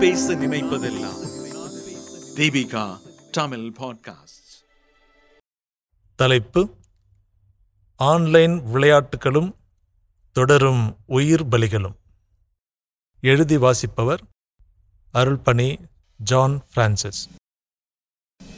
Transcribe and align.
பேச 0.00 0.34
நினைப்பதெல்லாம். 0.34 1.18
தீபிகா 2.36 2.98
தமிழ் 3.30 3.72
பாட்காஸ்ட் 3.78 4.64
தலைப்பு 6.16 6.74
ஆன்லைன் 7.96 8.62
விளையாட்டுகளும் 8.62 9.56
தொடரும் 10.32 10.96
உயிர் 11.06 11.46
பலிகளும். 11.46 11.94
எழுதி 13.20 13.56
வாசிப்பவர் 13.56 14.20
அருள்பணி 15.14 15.78
ஜான் 16.16 16.62
பிரான்சிஸ். 16.74 17.28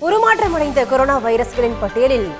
உருமாற்றமடைந்த 0.00 0.88
கொரோனா 0.88 1.24
வைரஸ்களின் 1.24 1.80
பட்டியலில் 1.80 2.32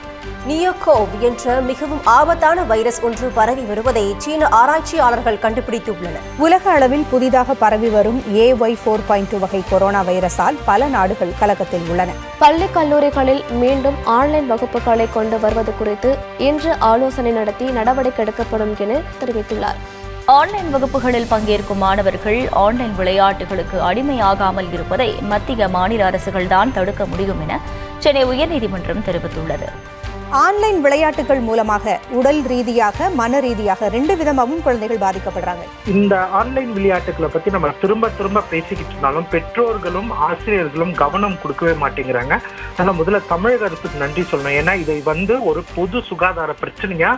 நியோகோவ் 0.49 1.13
என்ற 1.21 1.61
மிகவும் 1.61 2.01
ஆபத்தான 2.05 2.63
வைரஸ் 2.63 3.01
ஒன்று 3.03 3.29
பரவி 3.29 3.61
வருவதை 3.61 4.15
சீன 4.19 4.49
ஆராய்ச்சியாளர்கள் 4.49 5.39
கண்டுபிடித்துள்ளனர். 5.43 6.25
உலக 6.39 6.71
அளவில் 6.71 7.05
புதிதாக 7.11 7.55
பரவி 7.55 7.89
வரும் 7.89 8.37
A 8.37 8.53
Y 8.53 8.77
four 8.83 9.05
point 9.07 9.29
two 9.29 9.39
வகை 9.39 9.63
கொரோனா 9.71 10.01
வைரஸால் 10.03 10.59
பல 10.65 10.87
நாடுகள் 10.87 11.33
கலக்கத்தில் 11.39 11.87
உள்ளன. 11.89 12.11
பள்ளி 12.39 12.67
கல்லூரிகளில் 12.73 13.45
மீண்டும் 13.51 13.95
ஆன்லைன் 14.05 14.53
வகுப்புகளை 14.53 15.07
கொண்டு 15.13 15.41
வருவது 15.41 15.75
குறித்து 15.79 16.19
இன்று 16.39 16.75
ஆலோசனை 16.79 17.31
நடத்தி 17.31 17.65
நடவடிக்கை 17.65 18.25
எடுக்கப்படும் 18.25 18.75
என 18.79 19.01
தெரிவித்துள்ளார். 19.21 19.81
ஆன்லைன் 20.27 20.71
வகுப்புகளில் 20.71 21.31
பங்கேற்கும் 21.31 21.83
மாணவர்கள் 21.87 22.49
ஆன்லைன் 22.51 22.95
விளையாட்டுகளுக்கு 22.97 23.79
அடிமையாகாமல் 23.93 24.73
இருப்பதை 24.73 25.11
மத்திய 25.23 25.69
மாநில 25.69 26.11
அரசுகள்தான் 26.11 26.73
தடுக்க 26.73 27.07
முடியும் 27.07 27.41
என 27.49 27.61
சென்னை 27.99 28.25
உயர்நீதிமன்றம் 28.25 29.07
தெரிவித்துள்ளது. 29.07 29.67
ஆன்லைன் 30.41 30.79
விளையாட்டுகள் 30.85 31.41
மூலமாக 31.47 31.95
உடல் 32.19 32.39
ரீதியாக 32.51 33.09
மன 33.19 33.41
ரீதியாக 33.47 33.89
ரெண்டு 33.95 34.15
விதமாகவும் 34.21 34.63
குழந்தைகள் 34.67 35.01
பாதிக்கப்படுறாங்க. 35.03 35.65
இந்த 35.95 36.15
ஆன்லைன் 36.39 36.71
விளையாட்டுகளை 36.77 37.29
பத்தி 37.35 37.51
நம்ம 37.55 37.71
திரும்ப 37.83 38.11
திரும்ப 38.19 38.43
பேசிக்கிட்டு 38.53 38.95
இருந்தாலும் 38.95 39.27
பெற்றோர்களும் 39.35 40.09
ஆசிரியர்களும் 40.29 40.95
கவனம் 41.03 41.37
கொடுக்கவே 41.43 41.75
மாட்டேங்கிறாங்க. 41.83 42.39
அதனால 42.71 42.97
முதல்ல 43.01 43.21
தமிழக 43.35 43.69
அரசுக்கு 43.69 44.03
நன்றி 44.05 44.25
சொல்லணும். 44.31 44.57
ஏன்னா 44.61 44.75
இதை 44.85 44.99
வந்து 45.11 45.37
ஒரு 45.51 45.63
பொது 45.75 46.03
சுகாதார 46.11 46.55
பிரச்சனையா 46.63 47.13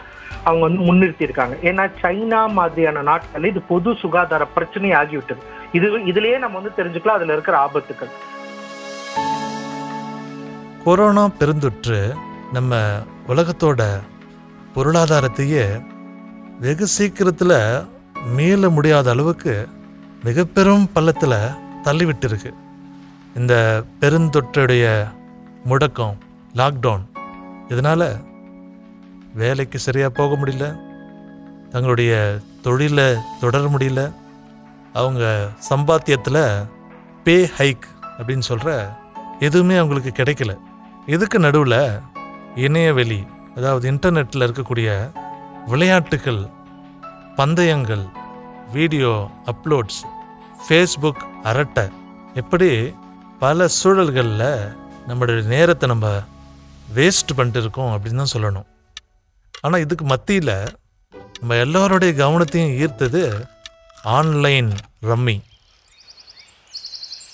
அவங்க 0.45 0.65
வந்து 0.69 0.83
முன்னிறுத்தி 0.89 1.27
இருக்காங்க 1.29 1.55
ஏன்னா 1.71 1.87
சைனா 2.03 2.43
மாதிரியான 2.59 3.07
நாட்களில் 3.13 3.51
இது 3.55 3.63
பொது 3.73 3.97
சுகாதார 4.05 4.45
பிரச்சனை 4.59 4.91
ஆகிவிட்டது. 5.03 5.43
இது 5.79 5.87
இதுலயே 6.13 6.37
நம்ம 6.39 6.61
வந்து 6.61 6.77
தெரிஞ்சுக்கலாம். 6.83 7.19
அதுல 7.21 7.33
இருக்கிற 7.33 7.57
ஆபத்துக்கள். 7.67 8.15
கொரோனா 10.85 11.27
பெருந்தொற்று 11.41 11.99
நம்ம 12.55 12.75
உலகத்தோட 13.29 13.83
பொருளாதாரத்தையே 14.75 15.65
வெகு 16.61 16.87
சீக்கிரத்தில் 16.87 17.55
மீள 18.37 18.69
முடியாத 18.77 19.09
அளவுக்கு 19.15 19.55
மிக 20.27 20.45
பெரும் 20.57 20.85
பள்ளத்தில் 20.93 21.37
தள்ளிவிட்டிருக்கு. 21.85 22.51
இந்த 23.39 23.55
பெருந்தொற்றுடைய 24.01 24.85
முடக்கம் 25.71 26.15
லாக்டவுன் 26.61 27.05
இதனால் 27.69 28.09
வேலைக்கு 29.41 29.79
சரியாக 29.87 30.17
போக 30.19 30.31
முடியல 30.41 30.67
தங்களுடைய 31.71 32.13
தொழிலை 32.67 33.09
தொடர 33.41 33.65
முடியல 33.75 34.03
அவங்க 35.01 35.25
சம்பாத்தியத்தில் 35.71 36.43
பே 37.25 37.37
ஹைக் 37.59 37.87
அப்படின்னு 38.19 38.49
சொல்கிற 38.51 38.73
எதுவுமே 39.47 39.77
அவங்களுக்கு 39.77 40.13
கிடைக்கல. 40.23 40.53
இதுக்கு 41.15 41.39
நடுவில் 41.39 41.81
இணையவெளி 42.57 43.27
அதாவது 43.55 43.93
இன்டர்நெட்டில் 43.93 44.43
இருக்கக்கூடிய 44.43 45.13
விளையாட்டுகள் 45.67 46.43
பந்தயங்கள் 47.37 48.05
வீடியோ 48.73 49.29
அப்லோட்ஸ் 49.47 50.03
ஃபேஸ்புக் 50.69 51.43
அரட்டை 51.43 51.85
எப்படி 52.35 52.95
பல 53.39 53.69
சூழல்களில் 53.69 54.73
நம்மளுடைய 55.09 55.43
நேரத்தை 55.43 55.89
நம்ம 55.89 56.07
வேஸ்ட் 56.95 57.35
பண்ணிட்டு 57.35 57.61
இருக்கோம் 57.61 57.99
அப்படின்னு 57.99 58.17
தான் 58.17 58.35
சொல்லணும். 58.35 58.67
ஆனால் 59.61 59.81
இதுக்கு 59.81 60.05
மத்தியில் 60.05 60.55
நம்ம 61.41 61.55
எல்லாருடைய 61.57 62.13
கவனத்தையும் 62.13 62.77
ஈர்த்தது 62.79 63.23
ஆன்லைன் 64.05 64.71
ரம்மி 65.03 65.41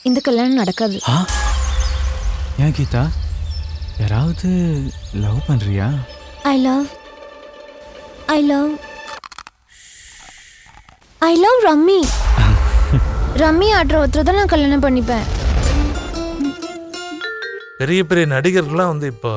இந்த 0.04 0.20
கல்யாணம் 0.20 0.54
நடக்காது. 0.54 1.00
ஆ? 1.08 1.26
ஏன் 2.58 2.72
கீதா? 2.72 3.02
யாராவது 4.00 4.50
லவ் 5.22 5.40
பண்றியா? 5.48 5.86
I 6.50 6.54
love 6.66 6.86
I 8.34 8.38
love 8.50 8.70
I 11.28 11.32
love 11.44 11.58
rummy. 11.68 12.00
Rummy 13.42 13.68
ஆடுற 13.78 13.96
ஒருத்தர் 14.02 14.26
தான் 14.28 14.38
நான் 14.40 14.52
கல்யாணம் 14.52 14.84
பண்ணிப்பேன். 14.86 15.26
பெரிய 17.80 18.00
பெரிய 18.10 18.26
நடிகர்கள்லாம் 18.34 18.92
வந்து 18.92 19.06
இப்போ 19.14 19.32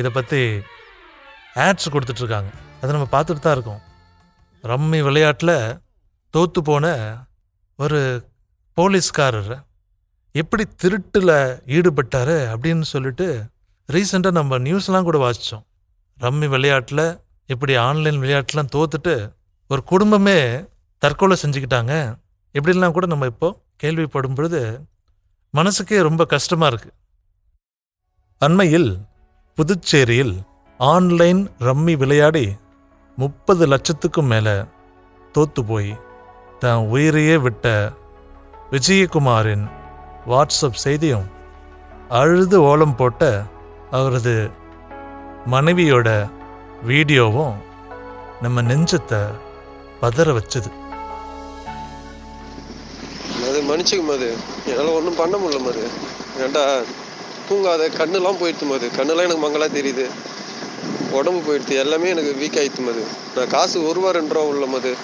இதை 0.00 0.10
பற்றி 0.18 0.40
ஆட்ஸ் 1.66 1.92
கொடுத்துட்ருக்காங்க. 1.94 2.50
அதை 2.80 2.90
நம்ம 2.96 3.08
பார்த்துட்டு 3.16 3.44
தான் 3.46 3.56
இருக்கோம். 3.56 3.82
ரம்மி 4.64 5.00
விளையாட்டில் 5.08 5.56
தோத்து 6.34 6.60
போன 6.70 6.86
ஒரு 7.78 8.00
போலீஸ்காரர் 8.76 9.54
எப்படி 10.34 10.64
திருட்டில் 10.82 11.36
ஈடுபட்டார் 11.76 12.36
அப்படின்னு 12.52 12.86
சொல்லிட்டு 12.94 13.26
ரீசெண்டாக 13.88 14.30
நம்ம 14.30 14.58
நியூஸ்லாம் 14.58 15.02
கூட 15.02 15.18
வாசித்தோம் 15.18 15.64
ரம்மி 16.20 16.48
விளையாட்டில் 16.48 17.06
இப்படி 17.46 17.76
ஆன்லைன் 17.76 18.18
விளையாட்டுலாம் 18.18 18.70
தோத்துட்டு 18.74 19.14
ஒரு 19.70 19.82
குடும்பமே 19.82 20.38
தற்கொலை 20.98 21.36
செஞ்சுக்கிட்டாங்க. 21.42 21.94
இப்படிலாம் 22.54 22.92
கூட 22.92 23.06
நம்ம 23.06 23.26
இப்போது 23.26 23.58
கேள்விப்படும் 23.82 24.34
பொழுது 24.34 24.60
மனசுக்கே 25.54 26.02
ரொம்ப 26.02 26.24
கஷ்டமாக 26.24 26.70
இருக்குது 26.70 26.94
அண்மையில் 28.40 28.90
புதுச்சேரியில் 29.58 30.34
ஆன்லைன் 30.80 31.48
ரம்மி 31.58 31.96
விளையாடி 31.96 32.46
முப்பது 33.18 33.66
லட்சத்துக்கும் 33.66 34.26
மேலே 34.26 34.56
தோத்து 35.34 35.62
போய் 35.62 35.92
தன் 36.58 36.86
உயிரையே 36.86 37.36
விட்ட 37.36 37.92
விஜயகுமாரின் 38.70 39.66
வாட்ஸ்அப் 40.26 40.82
செய்தியும் 40.84 41.26
அழுது 42.08 42.62
ஓலம் 42.62 42.96
போட்ட 42.96 43.22
அவரது 43.90 44.50
மனைவியோட 45.50 46.30
வீடியோவும் 46.88 47.54
நம்ம 48.42 48.62
நெஞ்சத்தை 48.62 49.20
பதற 50.02 50.38
வச்சது. 50.38 50.70
அது 53.48 53.62
மன்னிச்சுக்க 53.68 54.02
மது. 54.02 54.34
என்னால் 54.66 54.86
ஒன்றும் 54.86 55.16
பண்ண 55.16 55.36
முடியல 55.36 55.60
மது. 55.60 55.88
ஏண்டா 56.40 56.78
தூங்காத 57.50 57.88
கண்ணுலாம் 57.98 58.40
போயிடுத்து 58.40 58.66
மது. 58.68 58.90
கண்ணுலாம் 58.96 59.26
எனக்கு 59.26 59.38
மங்களாக 59.38 59.78
தெரியுது. 59.78 60.06
உடம்பு 61.10 61.40
போயிடுது 61.46 61.68
எல்லாமே 61.68 62.08
எனக்கு 62.08 62.36
வீக் 62.40 62.58
ஆயிடுத்து 62.60 62.84
மது. 62.84 63.02
நான் 63.36 63.48
காசு 63.48 63.84
ஒரு 63.84 63.92
ரூபா 63.92 64.10
ரெண்டு 64.10 64.34
ரூபா 64.34 64.46
உள்ள 64.46 64.66
மது. 64.66 64.96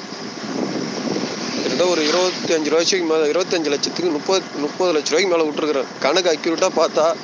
கிட்டத்தட்ட 1.52 1.86
ஒரு 1.86 2.08
இருபத்தி 2.08 2.54
அஞ்சு 2.54 2.70
ரூபாய்க்கு 2.70 3.04
மேலே 3.04 3.30
இருபத்தஞ்சு 3.30 3.70
லட்சத்துக்கு 3.74 4.10
முப்பது 4.10 4.42
முப்பது 4.56 4.92
லட்ச 4.92 5.10
ரூபாய்க்கு 5.10 5.36
மேலே 5.36 5.48
விட்டுருக்குறேன். 5.48 5.86
கணக்கு 6.00 6.36
அக்யூரேட்டாக 6.36 6.78
பார்த்தா 6.80 7.14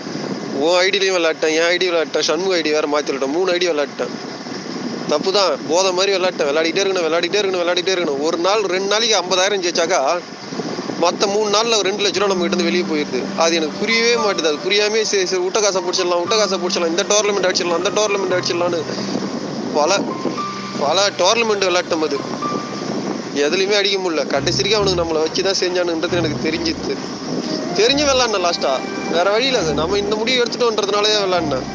உன் 0.65 0.77
ஐடியிலையும் 0.85 1.17
விளையாட்டேன் 1.19 1.55
என் 1.59 1.69
ஐடி 1.73 1.87
விளையாட்டேன் 1.91 2.27
சண்முக 2.29 2.57
ஐடி 2.61 2.71
வேறு 2.77 2.89
மாற்றிவிட்டேன் 2.95 3.35
மூணு 3.37 3.49
ஐடி 3.57 3.67
விளையாட்டேன். 3.73 4.13
தப்பு 5.11 5.31
தான் 5.37 5.53
போத 5.71 5.87
மாதிரி 5.97 6.13
விளையாட்டேன் 6.17 6.49
விளையாடிட்டே 6.51 6.83
இருக்கணும் 6.85 7.07
விளையாடிட்டே 7.07 7.41
இருக்கணும் 7.41 7.63
விளையாடிட்டே 7.65 7.93
இருக்கணும். 7.97 8.21
ஒரு 8.29 8.39
நாள் 8.47 8.63
ரெண்டு 8.75 8.91
நாளைக்கு 8.93 9.19
ஐம்பதாயிரம் 9.23 9.65
ஜெயிச்சாக்கா 9.67 10.01
மற்ற 11.05 11.27
மூணு 11.33 11.49
நாளில் 11.55 11.83
ரெண்டு 11.87 12.03
லட்ச 12.05 12.19
ரூபா 12.21 12.31
நம்மகிட்ட 12.31 12.55
இருந்து 12.55 12.69
வெளியே 12.69 12.85
போயிடுது 12.91 13.19
அது 13.43 13.57
எனக்கு 13.59 13.81
புரியவே 13.81 14.13
மாட்டுது 14.23 14.49
அது 14.51 14.59
புரியாமே 14.67 15.01
சரி 15.11 15.27
சரி 15.31 15.43
விட்ட 15.47 15.59
காசை 15.65 15.81
பிடிச்சிடலாம் 15.87 16.23
விட்ட 16.23 16.37
காசை 16.37 16.57
பிடிச்சிடலாம் 16.63 16.93
இந்த 16.95 17.05
டோர்னமெண்ட் 17.11 17.49
அடிச்சிடலாம் 17.49 17.81
அந்த 17.81 17.93
டோர்னமெண்ட் 17.99 18.37
அடிச்சிடலான்னு 18.37 18.81
பல 19.77 19.99
பல 20.85 21.05
டோர்னமெண்ட் 21.21 21.67
விளையாட்டம் 21.69 22.05
அது. 22.07 22.19
எதுலையுமே 23.45 23.77
அடிக்க 23.81 23.97
முடியல. 24.03 24.23
கடைசிக்கு 24.35 24.77
அவனுக்கு 24.79 25.01
நம்மளை 25.03 25.21
வச்சு 25.25 25.43
தான் 25.49 25.61
செஞ்சானுன்றது 25.63 26.19
எனக்கு 26.21 26.39
தெரிஞ்சிது. 26.47 26.97
தெரிஞ்சு 27.79 28.05
விளாட்னேன் 28.11 28.47
லாஸ்ட்டாக 28.47 28.79
வேற 29.15 29.27
வழியில் 29.35 29.59
அது. 29.63 29.73
நம்ம 29.81 29.99
இந்த 30.05 30.15
முடிவு 30.21 30.41
எடுத்துட்டோன்றதுனாலே 30.43 31.13
விளாட்னேன். 31.25 31.67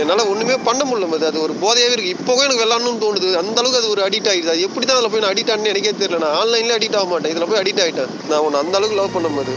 என்னால் 0.00 0.28
ஒன்றுமே 0.30 0.56
பண்ண 0.68 0.82
முடியல 0.88 1.06
அது 1.18 1.26
அது 1.30 1.38
ஒரு 1.44 1.54
போதையாகவே 1.62 1.94
இருக்குது 1.96 2.14
இப்போவும் 2.16 2.44
எனக்கு 2.46 2.62
விளாட்ணும்னு 2.64 3.02
தோணுது. 3.04 3.28
அந்த 3.42 3.56
அளவுக்கு 3.60 3.80
அது 3.80 3.92
ஒரு 3.94 4.02
அடிக்ட் 4.06 4.28
ஆகிடுது 4.32 4.52
அது 4.54 4.64
எப்படி 4.66 4.84
தான் 4.86 4.98
அதில் 4.98 5.12
போய் 5.12 5.22
நான் 5.24 5.32
அடிக்ட் 5.34 5.52
ஆனேன்னு 5.52 5.72
எனக்கே 5.72 5.92
தெரியல. 6.02 6.18
நான் 6.24 6.36
ஆன்லைன்லேயே 6.40 6.76
அடிக்ட் 6.78 6.98
ஆக 7.00 7.08
மாட்டேன். 7.12 7.32
இதில் 7.34 7.48
போய் 7.50 7.60
அடிக்ட் 7.62 7.82
ஆகிட்டேன் 7.84 8.12
நான் 8.30 8.42
உன்னை 8.46 8.58
அந்த 8.64 8.74
அளவுக்கு 8.78 8.98
லவ் 9.00 9.14
பண்ணும்போது 9.16 9.54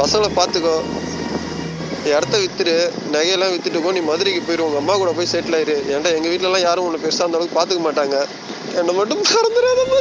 பசங்களை 0.00 0.30
பார்த்துக்கோ. 0.38 0.76
இடத்த 2.12 2.36
வித்துட்டு 2.42 2.76
நகையெல்லாம் 3.14 3.52
விற்றுட்டுக்கோ 3.54 3.90
நீ 3.96 4.00
மதுரைக்கு 4.10 4.40
போயிரு. 4.46 4.64
உங்கள் 4.68 4.82
அம்மா 4.82 4.94
கூட 5.02 5.10
போய் 5.18 5.32
செட்டில் 5.32 5.56
ஆயிரு. 5.58 5.76
ஏன்டா 5.94 6.12
எங்கள் 6.18 6.32
வீட்டிலலாம் 6.32 6.66
யாரும் 6.68 6.86
உன்னை 6.88 7.00
பெருசாக 7.04 7.28
அந்த 7.28 7.38
அளவுக்கு 7.38 7.58
பார்த்துக்க 7.58 7.82
மாட்டாங்க. 7.88 8.16
என்னை 8.80 8.94
மட்டும் 9.00 9.22
மறந்துடாதம்மா 9.34 10.00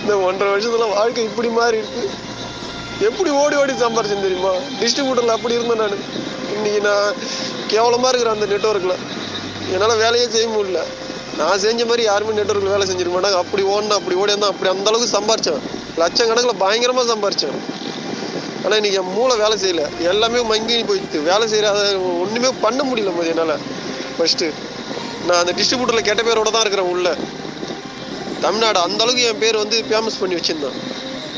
இந்த 0.00 0.18
ஒன்றரை 0.18 0.48
வருஷத்துல 0.52 0.88
வாழ்க்கை 0.94 1.24
இப்படி 1.24 1.48
மாறி 1.48 1.76
இருக்கு. 1.76 2.10
எப்படி 3.08 3.30
ஓடி 3.30 3.56
ஓடி 3.56 3.72
சம்பாரிச்சேன் 3.72 4.26
தெரியுமா? 4.26 4.52
டிஸ்ட்ரிபியூட்டர்ல 4.80 5.36
அப்படி 5.36 5.54
இருந்தேன் 5.54 5.82
நான். 5.82 6.02
இன்னைக்கு 6.54 6.80
நான் 6.80 7.14
கேவலமா 7.72 8.08
இருக்கிறேன் 8.10 8.36
அந்த 8.36 8.48
நெட்ஒர்க்ல 8.52 8.96
என்னால 9.72 9.94
வேலையே 9.94 10.26
செய்ய 10.28 10.48
முடியல. 10.48 10.80
நான் 11.38 11.58
செஞ்ச 11.58 11.84
மாதிரி 11.84 12.02
யாருமே 12.02 12.32
நெட்ஒர்க்கில் 12.38 12.74
வேலை 12.74 12.86
செஞ்சிருக்க 12.90 13.14
மாட்டாங்க. 13.16 13.38
அப்படி 13.44 13.62
ஓடணும் 13.62 13.98
அப்படி 13.98 14.16
ஓடி 14.22 14.32
இருந்தால் 14.32 14.52
அப்படி 14.52 14.70
அந்த 14.70 14.90
அளவுக்கு 14.90 15.16
சம்பாரிச்சேன். 15.18 15.60
லட்சக்கணக்கில் 16.02 16.62
பயங்கரமாக 16.64 17.06
சம்பாரிச்சேன். 17.12 17.58
ஆனால் 18.64 18.78
இன்னைக்கு 18.80 18.98
என் 19.02 19.12
மூளை 19.16 19.36
வேலை 19.36 19.56
செய்யல. 19.62 19.82
எல்லாமே 20.00 20.40
மங்கி 20.42 20.82
போயிடுச்சு. 20.82 21.22
வேலை 21.22 21.44
செய்யற 21.52 21.68
அதை 21.74 21.94
ஒன்றுமே 21.96 22.50
பண்ண 22.60 22.82
முடியல 22.82 23.12
போது 23.16 23.28
என்னால். 23.28 23.56
ஃபஸ்ட்டு 24.16 24.48
நான் 25.26 25.40
அந்த 25.42 25.52
டிஸ்ட்ரிபியூட்டரில் 25.58 26.08
கெட்ட 26.08 26.22
பேரோட 26.22 26.50
தான் 26.50 26.64
இருக்கிறேன் 26.66 26.90
உள்ள. 26.94 27.16
தமிழ்நாடு 28.44 28.78
அந்த 28.86 29.00
அளவுக்கு 29.04 29.28
என் 29.30 29.42
பேர் 29.44 29.62
வந்து 29.64 29.76
ஃபேமஸ் 29.90 30.20
பண்ணி 30.20 30.36
வச்சுருந்தான். 30.38 30.78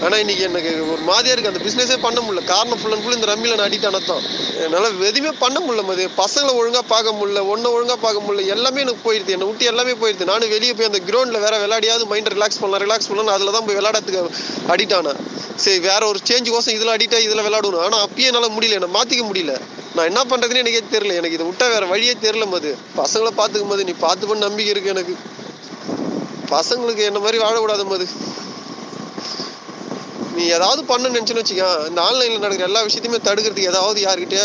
ஆனால் 0.04 0.20
இன்னைக்கு 0.22 0.44
எனக்கு 0.46 0.70
ஒரு 0.92 1.02
மாதிரியா 1.08 1.32
இருக்கு. 1.34 1.50
அந்த 1.50 1.60
பிஸ்னஸே 1.66 1.96
பண்ண 2.04 2.18
முடியல. 2.24 2.40
காரணம் 2.52 2.78
ஃபுல் 2.80 2.94
அண்ட் 2.94 3.04
ஃபுல் 3.04 3.16
இந்த 3.16 3.26
ரம்மியில் 3.30 3.54
நான் 3.58 3.66
அடிக்ட் 3.68 3.88
அனத்தான் 3.90 4.22
என்னால் 4.62 4.86
எதுவுமே 5.10 5.30
பண்ண 5.42 5.58
முடியல 5.64 5.82
மது. 5.90 6.04
பசங்களை 6.22 6.52
ஒழுங்காக 6.60 6.84
பார்க்க 6.92 7.12
முடியல 7.18 7.42
ஒன்றை 7.52 7.68
ஒழுங்காக 7.76 7.98
பார்க்க 8.04 8.24
முடியல. 8.24 8.44
எல்லாமே 8.54 8.80
எனக்கு 8.84 9.02
போயிடுது 9.06 9.34
என்னை 9.36 9.46
விட்டு 9.50 9.68
எல்லாமே 9.72 9.94
போயிடுது 10.02 10.30
நானும் 10.32 10.52
வெளியே 10.54 10.72
போய் 10.78 10.90
அந்த 10.90 11.00
கிரவுண்டில் 11.08 11.44
வேற 11.44 11.54
விளையாடியாவது 11.64 12.06
மைண்ட் 12.12 12.32
ரிலாக்ஸ் 12.36 12.60
பண்ணலாம் 12.62 12.82
ரிலாக்ஸ் 12.86 13.08
பண்ணலாம் 13.10 13.34
அதில் 13.36 13.54
தான் 13.56 13.66
போய் 13.68 13.78
விளையாடத்துக்கு 13.80 14.22
அடிக்ட் 14.74 14.96
ஆனேன். 14.98 15.20
சரி 15.64 15.78
வேற 15.90 16.02
ஒரு 16.12 16.20
சேஞ்ச் 16.30 16.50
கோசம் 16.54 16.76
இதில் 16.78 16.94
அடிக்ட் 16.96 17.16
ஆகி 17.18 17.28
இதில் 17.30 17.44
விளையாடணும். 17.48 17.84
ஆனால் 17.86 18.02
அப்பயே 18.06 18.28
என்னால் 18.30 18.54
முடியல. 18.56 18.78
என்னை 18.80 18.90
மாற்றிக்க 18.98 19.24
முடியல. 19.30 19.54
நான் 19.96 20.08
என்ன 20.10 20.20
பண்ணுறதுன்னு 20.30 20.62
எனக்கே 20.64 20.82
தெரியல. 20.96 21.14
எனக்கு 21.20 21.36
இதை 21.38 21.46
விட்டா 21.50 21.68
வேற 21.74 21.86
வழியே 21.92 22.16
தெரியல 22.26 22.48
மது. 22.56 22.72
பசங்களை 23.00 23.32
பார்த்துக்கும் 23.40 23.72
போது 23.74 23.84
நீ 23.90 23.94
பார்த்துப்பன்னு 24.06 24.46
நம்பிக்கை 24.48 24.72
இருக்கு 24.74 24.94
எனக்கு. 24.96 25.16
பசங்களுக்கு 26.54 27.02
என்ன 27.10 27.18
மாதிரி 27.24 27.38
வாழக்கூடாது 27.44 27.84
மது. 27.92 28.06
நீ 30.36 30.44
ஏதாவது 30.56 30.84
பண்ண 30.90 31.08
நினச்சுன்னு 31.08 31.42
வச்சுக்க. 31.42 31.64
இந்த 31.88 32.00
ஆன்லைனில் 32.08 32.44
நடக்கிற 32.44 32.68
எல்லா 32.68 32.82
விஷயத்தையுமே 32.86 33.18
தடுக்கிறதுக்கு 33.28 33.70
ஏதாவது 33.72 33.98
யார்கிட்டயா 34.06 34.44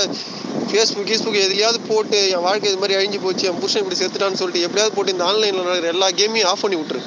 ஃபேஸ்புக் 0.69 1.07
கீஸ்புக் 1.09 1.43
எதுலையாவது 1.43 1.79
போட்டு 1.89 2.17
என் 2.29 2.43
வாழ்க்கை 2.45 2.69
இது 2.71 2.79
மாதிரி 2.81 2.95
அழிஞ்சு 2.99 3.19
போச்சு 3.21 3.47
என் 3.49 3.59
புருஷன் 3.59 3.83
இப்படி 3.83 3.99
செத்துட்டான்னு 3.99 4.39
சொல்லிட்டு 4.41 4.65
எப்படியாவது 4.65 4.95
போட்டு 4.95 5.13
இந்த 5.15 5.23
ஆன்லைனில் 5.23 5.67
நடக்கிற 5.67 5.93
எல்லா 5.93 6.07
கேமையும் 6.19 6.49
ஆஃப் 6.51 6.63
பண்ணி 6.63 6.77
விட்டுரு. 6.79 7.01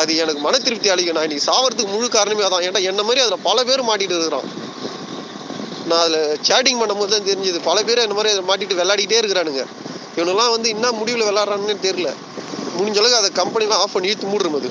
அது 0.00 0.16
எனக்கு 0.16 0.40
மன 0.40 0.58
திருப்தி 0.58 0.88
அளிக்கும். 0.88 1.16
நான் 1.16 1.26
இன்னைக்கு 1.26 1.48
சாவறதுக்கு 1.50 1.92
முழு 1.94 2.08
காரணமே 2.08 2.44
அதான். 2.46 2.64
ஏன்டா 2.68 2.82
என்ன 2.82 3.02
மாதிரி 3.02 3.22
அதில் 3.24 3.42
பல 3.42 3.64
பேர் 3.64 3.88
மாட்டிகிட்டு 3.88 4.16
இருக்கிறான். 4.18 4.48
நான் 5.88 6.02
அதில் 6.06 6.38
சேட்டிங் 6.48 6.80
பண்ணும்போது 6.82 7.12
தான் 7.14 7.28
தெரிஞ்சது. 7.30 7.58
பல 7.64 7.82
பேர் 7.82 8.04
என்ன 8.06 8.14
மாதிரி 8.14 8.32
அதை 8.34 8.44
மாட்டிட்டு 8.50 8.78
விளையாடிட்டே 8.80 9.18
இருக்கிறானுங்க. 9.22 9.64
இவனெல்லாம் 10.16 10.54
வந்து 10.56 10.68
என்ன 10.68 10.92
முடிவில் 10.92 11.28
விளையாடுறான்னு 11.28 11.76
தெரியல. 11.88 12.10
முடிஞ்ச 12.78 12.98
அளவுக்கு 13.00 13.20
அதை 13.20 13.30
கம்பெனிலாம் 13.40 13.82
ஆஃப் 13.82 13.92
பண்ணி 13.92 14.10
இழுத்து 14.10 14.30
மூடுறோம் 14.32 14.58
அது. 14.60 14.70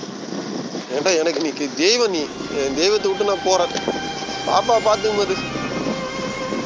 ஏன்டா 0.96 1.12
எனக்கு 1.22 1.44
நீ 1.46 1.52
தெய்வம் 1.84 2.14
நீ. 2.16 2.22
என் 2.62 2.78
தெய்வத்தை 2.82 3.08
விட்டு 3.10 3.30
நான் 3.32 3.46
போகிறேன் 3.46 3.74
பாப்பா 4.48 4.76
பார்த்துக்கும்போது 4.88 5.36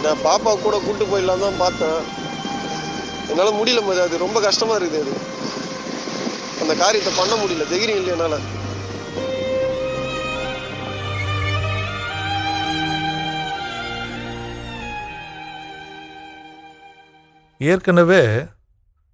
நான் 0.03 0.23
பாப்பா 0.23 0.51
கூட 0.61 0.75
கூட்டு 0.79 1.05
போயிடலாம் 1.05 1.43
தான் 1.45 1.61
பார்த்தேன். 1.63 1.99
என்னால் 3.29 3.57
முடியல 3.59 3.81
போது 3.85 4.01
அது 4.01 4.23
ரொம்ப 4.25 4.39
கஷ்டமாக 4.47 4.79
இருக்குது 4.79 5.01
அது. 5.03 5.13
அந்த 6.61 6.73
காரியத்தை 6.83 7.13
பண்ண 7.17 7.33
முடியல. 7.41 7.67
தைரியம் 7.69 7.99
இல்லை 8.01 8.13
என்னால்? 8.15 8.55
ஏற்கனவே 17.59 18.23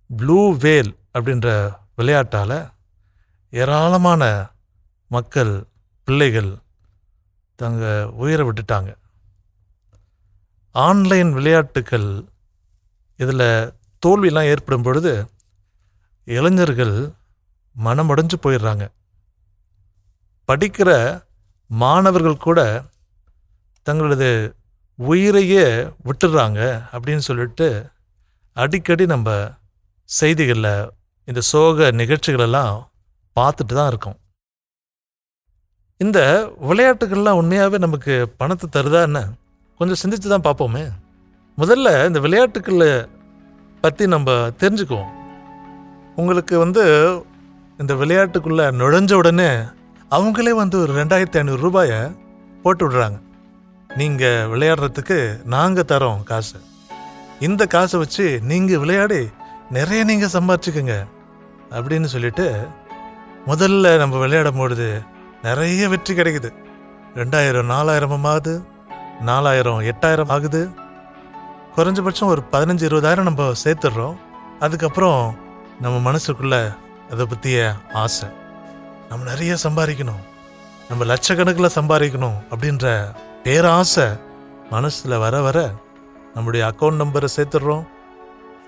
ப்ளூ 0.09 0.39
வேல் 0.63 0.91
அப்படின்ற 1.15 1.49
விளையாட்டால் 1.97 2.57
ஏராளமான 3.53 4.23
மக்கள் 5.07 5.53
பிள்ளைகள் 6.07 6.51
தங்க 7.59 7.83
உயிரை 8.21 8.43
விட்டுட்டாங்க. 8.47 8.91
ஆன்லைன் 10.71 11.33
விளையாட்டுக்கள் 11.33 12.09
இதில் 13.19 13.73
தோல்வியெல்லாம் 14.05 14.49
ஏற்படும் 14.53 14.81
பொழுது 14.81 15.13
இளைஞர்கள் 16.27 16.95
மனமடைஞ்சு 17.75 18.37
போயிடுறாங்க. 18.41 18.85
படிக்கிற 20.49 20.89
மாணவர்கள் 21.67 22.43
கூட 22.47 22.59
தங்களது 23.83 24.29
உயிரையே 24.99 25.65
விட்டுடுறாங்க 26.05 26.59
அப்படின்னு 26.91 27.23
சொல்லிட்டு 27.29 27.67
அடிக்கடி 28.53 29.05
நம்ம 29.05 29.29
செய்திகளில் 30.09 30.91
இந்த 31.27 31.41
சோக 31.49 31.89
நிகழ்ச்சிகளெல்லாம் 31.99 32.73
பார்த்துட்டு 33.35 33.73
தான் 33.77 33.89
இருக்கோம். 33.91 34.17
இந்த 36.03 36.19
விளையாட்டுகள்லாம் 36.69 37.39
உண்மையாகவே 37.41 37.77
நமக்கு 37.77 38.13
பணத்தை 38.39 38.67
தருதா 38.75 39.01
என்ன? 39.09 39.19
கொஞ்சம் 39.79 39.99
சிந்திச்சு 40.01 40.27
தான் 40.33 40.45
பார்ப்போமே. 40.47 40.83
முதல்ல 41.57 41.87
இந்த 42.07 42.19
விளையாட்டுக்களை 42.25 42.91
பற்றி 43.83 44.07
நம்ம 44.07 44.31
தெரிஞ்சுக்குவோம். 44.61 45.13
உங்களுக்கு 46.15 46.55
வந்து 46.63 46.83
இந்த 47.81 47.93
விளையாட்டுக்குள்ளே 48.01 48.65
நுழைஞ்ச 48.81 49.13
உடனே 49.21 49.49
அவங்களே 50.17 50.53
வந்து 50.61 50.75
ஒரு 50.83 50.91
ரெண்டாயிரத்தி 50.99 51.39
ஐநூறு 51.41 51.61
ரூபாயை 51.67 52.01
போட்டு 52.63 52.83
விடுறாங்க. 52.85 53.17
நீங்கள் 53.89 54.49
விளையாடுறதுக்கு 54.51 55.17
நாங்கள் 55.55 55.89
தரோம் 55.93 56.23
காசு. 56.23 56.57
இந்த 57.47 57.63
காசை 57.75 57.97
வச்சு 58.03 58.27
நீங்கள் 58.51 58.81
விளையாடி 58.83 59.21
நிறைய 59.77 60.01
நீங்கள் 60.09 60.35
சம்பாதிச்சுக்குங்க 60.37 60.95
அப்படின்னு 61.73 62.03
சொல்லிட்டு 62.03 62.67
முதல்ல 63.47 63.97
நம்ம 63.97 64.17
விளையாடும் 64.17 64.57
பொழுது 64.57 65.01
நிறைய 65.43 65.89
வெற்றி 65.89 66.13
கிடைக்குது. 66.13 66.53
ரெண்டாயிரம் 67.15 67.69
நாலாயிரமும் 67.69 68.27
ஆகுது. 68.27 68.63
நாலாயிரம் 69.21 69.81
எட்டாயிரம் 69.81 70.29
ஆகுது. 70.29 70.69
குறைஞ்சபட்சம் 71.75 72.23
ஒரு 72.23 72.43
பதினஞ்சு 72.51 72.87
இருபதாயிரம் 72.89 73.21
நம்ம 73.21 73.51
சேர்த்துடுறோம். 73.63 74.17
அதுக்கப்புறம் 74.59 75.35
நம்ம 75.81 76.11
மனசுக்குள்ள 76.11 76.75
அதை 77.11 77.25
பற்றிய 77.25 77.73
ஆசை. 77.93 78.29
நம்ம 79.09 79.25
நிறைய 79.25 79.55
சம்பாதிக்கணும். 79.63 80.21
நம்ம 80.89 81.13
லட்சக்கணக்கில் 81.13 81.69
சம்பாதிக்கணும் 81.75 82.43
அப்படின்ற 82.49 83.13
பேராசை 83.43 84.05
மனசில் 84.69 85.17
வர 85.17 85.41
வர 85.41 85.69
நம்முடைய 86.33 86.65
அக்கௌண்ட் 86.65 87.01
நம்பரை 87.01 87.27
சேர்த்துடுறோம். 87.35 87.87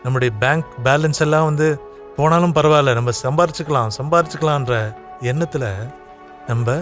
நம்முடைய 0.03 0.33
பேங்க் 0.39 0.65
பேலன்ஸ் 0.83 1.19
எல்லாம் 1.19 1.45
வந்து 1.45 1.84
போனாலும் 2.17 2.55
பரவாயில்ல 2.57 2.91
நம்ம 2.97 3.11
சம்பாரிச்சுக்கலாம் 3.23 3.95
சம்பாரிச்சுக்கலான்ற 3.97 4.75
எண்ணத்தில் 5.31 5.69
நம்ம 6.49 6.75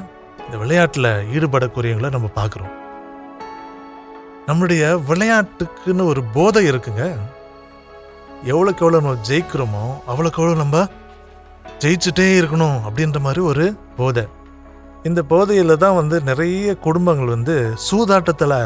இந்த 0.46 0.56
விளையாட்டில் 0.62 1.10
ஈடுபடக்கூடியவங்களை 1.36 2.10
நம்ம 2.16 2.30
பார்க்குறோம். 2.40 2.74
நம்முடைய 4.48 4.84
விளையாட்டுக்குன்னு 5.10 6.06
ஒரு 6.12 6.22
போதை 6.36 6.62
இருக்குங்க. 6.72 7.04
எவ்வளோக்கு 8.52 8.84
எவ்வளோ 8.86 9.02
நம்ம 9.04 9.20
ஜெயிக்கிறோமோ 9.30 9.84
அவ்வளோக்கு 10.12 10.42
எவ்வளோ 10.42 10.58
நம்ம 10.64 10.78
ஜெயிச்சுட்டே 11.84 12.26
இருக்கணும் 12.40 12.80
அப்படின்ற 12.88 13.20
மாதிரி 13.28 13.42
ஒரு 13.52 13.66
போதை. 14.00 14.24
இந்த 15.10 15.22
போதையில் 15.32 15.82
தான் 15.84 16.00
வந்து 16.02 16.18
நிறைய 16.30 16.74
குடும்பங்கள் 16.88 17.36
வந்து 17.36 17.56
சூதாட்டத்தில் 17.88 18.58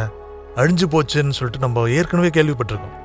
அழிஞ்சு 0.61 0.85
போச்சுன்னு 0.93 1.37
சொல்லிட்டு 1.37 1.65
நம்ம 1.65 1.85
ஏற்கனவே 1.99 2.29
கேள்விப்பட்டிருக்கோம். 2.37 2.97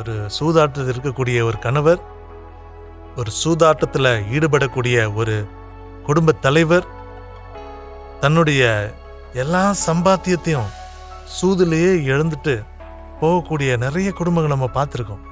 ஒரு 0.00 0.14
சூதாட்டத்தில் 0.38 0.92
இருக்கக்கூடிய 0.94 1.38
ஒரு 1.48 1.58
கணவர் 1.66 2.00
ஒரு 3.20 3.30
சூதாட்டத்தில் 3.42 4.08
ஈடுபடக்கூடிய 4.34 4.96
ஒரு 5.20 5.36
குடும்ப 6.06 6.34
தலைவர் 6.44 6.86
தன்னுடைய 8.22 8.62
எல்லா 9.42 9.62
சம்பாத்தியத்தையும் 9.86 10.68
சூதுலேயே 11.36 11.92
இழந்துட்டு 12.10 12.54
போகக்கூடிய 13.20 13.70
நிறைய 13.84 14.08
குடும்பங்கள் 14.18 14.54
நம்ம 14.54 14.68
பார்த்துருக்கோம். 14.76 15.24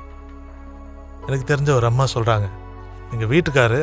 எனக்கு 1.27 1.47
தெரிஞ்ச 1.51 1.71
ஒரு 1.79 1.87
அம்மா 1.91 2.07
சொல்கிறாங்க 2.15 2.49
எங்கள் 3.13 3.31
வீட்டுக்காரு 3.33 3.81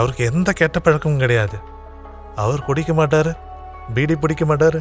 அவருக்கு 0.00 0.28
எந்த 0.32 0.52
கெட்ட 0.60 0.78
பழக்கமும் 0.80 1.22
கிடையாது. 1.24 1.56
அவர் 2.42 2.66
குடிக்க 2.68 2.92
மாட்டார் 3.00 3.30
பீடி 3.96 4.14
பிடிக்க 4.24 4.44
மாட்டார் 4.50 4.78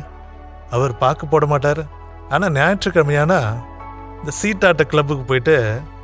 அவர் 0.76 0.94
பாக்கு 1.04 1.26
போட 1.34 1.46
மாட்டார். 1.54 1.82
ஆனால் 2.34 2.54
ஞாயிற்றுக்கிழமையானா 2.58 3.40
இந்த 4.20 4.34
சீட்டாட்ட 4.42 4.84
கிளப்புக்கு 4.92 5.26
போயிட்டு 5.32 5.56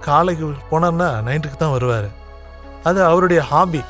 காலைக்கு 0.07 0.47
போனார்னா 0.71 1.09
நைட்டுக்கு 1.27 1.59
தான் 1.59 1.75
வருவார். 1.75 2.09
அது 2.83 3.03
அவருடைய 3.03 3.41
ஹாபி 3.41 3.81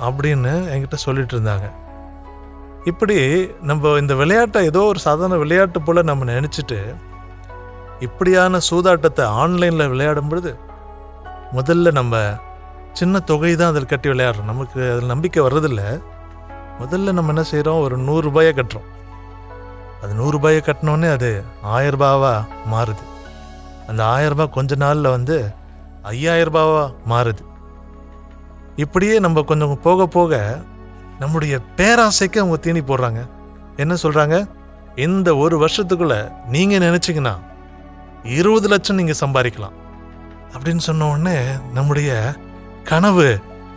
அப்படின்னு 0.00 0.52
என்கிட்ட 0.72 0.94
சொல்லிட்டு 0.94 1.40
இருந்தாங்க. 1.40 1.70
இப்படி 2.84 3.48
நம்ம 3.60 3.88
இந்த 3.98 4.14
விளையாட்டை 4.14 4.64
ஏதோ 4.64 4.80
ஒரு 4.80 4.98
சாதாரண 4.98 5.36
விளையாட்டு 5.36 5.82
போல் 5.82 6.02
நம்ம 6.02 6.32
நினச்சிட்டு 6.32 6.94
இப்படியான 8.00 8.58
சூதாட்டத்தை 8.70 9.22
ஆன்லைனில் 9.22 9.88
விளையாடும் 9.88 10.28
பொழுது 10.28 10.58
முதல்ல 11.52 11.92
நம்ம 11.92 12.36
சின்ன 12.92 13.20
தொகை 13.20 13.56
தான் 13.56 13.70
அதில் 13.70 13.86
கட்டி 13.86 14.08
விளையாடுறோம். 14.08 14.44
நமக்கு 14.44 14.92
அதில் 14.92 15.06
நம்பிக்கை 15.06 15.44
வர்றதில்ல. 15.44 16.02
முதல்ல 16.80 17.12
நம்ம 17.12 17.28
என்ன 17.28 17.42
செய்கிறோம் 17.42 17.80
ஒரு 17.80 17.98
நூறுரூபாயை 17.98 18.52
கட்டுறோம். 18.58 18.88
அது 20.02 20.12
நூறுரூபாயை 20.14 20.60
கட்டினோன்னே 20.62 21.12
அது 21.12 21.44
ஆயரூபாவாக 21.66 22.46
மாறுது. 22.72 23.04
அந்த 23.86 24.04
ஆயிரம் 24.04 24.28
ரூபாய் 24.28 24.50
கொஞ்ச 24.50 24.74
நாளில் 24.74 25.10
வந்து 25.10 25.52
ஐயாயிரம் 26.02 26.94
மாறுது. 27.08 27.42
இப்படியே 28.84 29.18
நம்ம 29.18 29.42
கொஞ்சம் 29.42 29.80
போக 29.80 30.06
போக 30.06 30.58
நம்முடைய 31.18 31.54
பேராசைக்கு 31.76 32.38
அவங்க 32.38 32.56
தீனி 32.56 32.80
போடுறாங்க. 32.80 33.20
என்ன 33.76 33.94
சொல்கிறாங்க 34.02 34.36
இந்த 34.96 35.36
ஒரு 35.36 35.54
வருஷத்துக்குள்ள 35.64 36.14
நீங்கள் 36.48 36.84
நினச்சிங்கன்னா 36.86 37.32
இருபது 38.22 38.68
லட்சம் 38.68 38.96
நீங்கள் 38.96 39.20
சம்பாதிக்கலாம். 39.20 39.74
அப்படின்னு 40.52 40.84
சொன்ன 40.88 41.08
உடனே 41.08 41.36
நம்முடைய 41.74 42.10
கனவு 42.84 43.26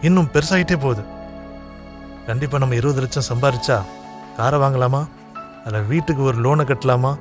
இன்னும் 0.01 0.29
பெருசாயிட்டே 0.33 0.77
போகுது. 0.79 1.03
கண்டிப்பாக 2.27 2.61
நம்ம 2.63 2.75
இருபது 2.75 3.01
லட்சம் 3.01 3.29
சம்பாரிச்சா 3.31 3.77
காரை 4.37 4.59
வாங்கலாமா? 4.59 5.01
இல்லை 5.65 5.81
வீட்டுக்கு 5.81 6.23
ஒரு 6.23 6.37
லோனை 6.37 6.65
கட்டலாமா? 6.65 7.11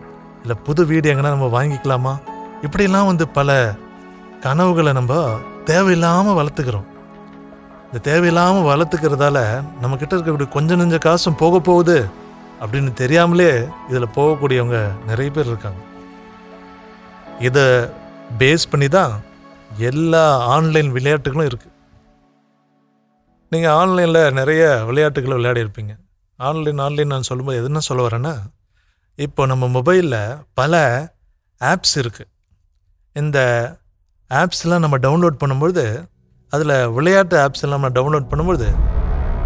இல்லை 0.42 0.56
புது 0.64 0.86
வீடு 0.86 1.14
எங்கன்னா 1.14 1.34
நம்ம 1.34 1.48
வாங்கிக்கலாமா? 1.56 2.14
இப்படிலாம் 2.62 3.10
வந்து 3.12 3.28
பல 3.28 3.74
கனவுகளை 4.40 4.92
நம்ம 4.92 5.14
தேவையில்லாமல் 5.64 6.38
வளர்த்துக்கிறோம். 6.40 6.88
இந்த 7.90 7.98
தேவையில்லாமல் 8.02 8.68
வளர்த்துக்கிறதால 8.70 9.38
நம்ம 9.80 9.96
கிட்ட 9.96 10.16
இருக்கக்கூடிய 10.16 10.48
கொஞ்ச 10.48 10.76
நெஞ்ச 10.76 10.98
காசும் 10.98 11.34
போக 11.34 11.60
போகுது 11.60 11.96
அப்படின்னு 12.60 12.92
தெரியாமலே 12.94 13.48
இதில் 13.88 14.14
போகக்கூடியவங்க 14.14 14.78
நிறைய 15.06 15.30
பேர் 15.30 15.46
இருக்காங்க. 15.46 15.80
இதை 17.40 17.64
பேஸ் 18.38 18.68
பண்ணி 18.68 18.88
தான் 18.88 19.12
எல்லா 19.78 20.24
ஆன்லைன் 20.46 20.90
விளையாட்டுகளும் 20.92 21.48
இருக்குது 21.50 21.76
நீங்கள் 23.52 23.72
ஆன்லைனில் 23.72 24.32
நிறைய 24.32 24.84
விளையாட்டுகளை 24.84 25.36
விளையாடிருப்பீங்க 25.36 25.94
ஆன்லைன் 26.38 26.78
ஆன்லைன் 26.78 27.08
நான் 27.08 27.22
சொல்லும்போது 27.22 27.58
எது 27.58 27.66
என்ன 27.66 27.78
சொல்ல 27.78 28.08
வரேன்னா 28.08 28.34
இப்போ 29.18 29.46
நம்ம 29.46 29.68
மொபைலில் 29.68 30.18
பல 30.54 30.74
ஆப்ஸ் 31.60 31.96
இருக்குது 31.98 32.30
இந்த 33.16 33.38
ஆப்ஸ்லாம் 34.30 34.78
நம்ம 34.78 34.96
டவுன்லோட் 34.98 35.40
பண்ணும்பொழுது 35.40 35.84
அதில் 36.52 36.74
விளையாட்டு 36.88 37.36
ஆப்ஸ் 37.42 37.62
எல்லாம் 37.62 37.80
நான் 37.80 37.96
டவுன்லோட் 37.98 38.30
பண்ணும்போது 38.30 38.68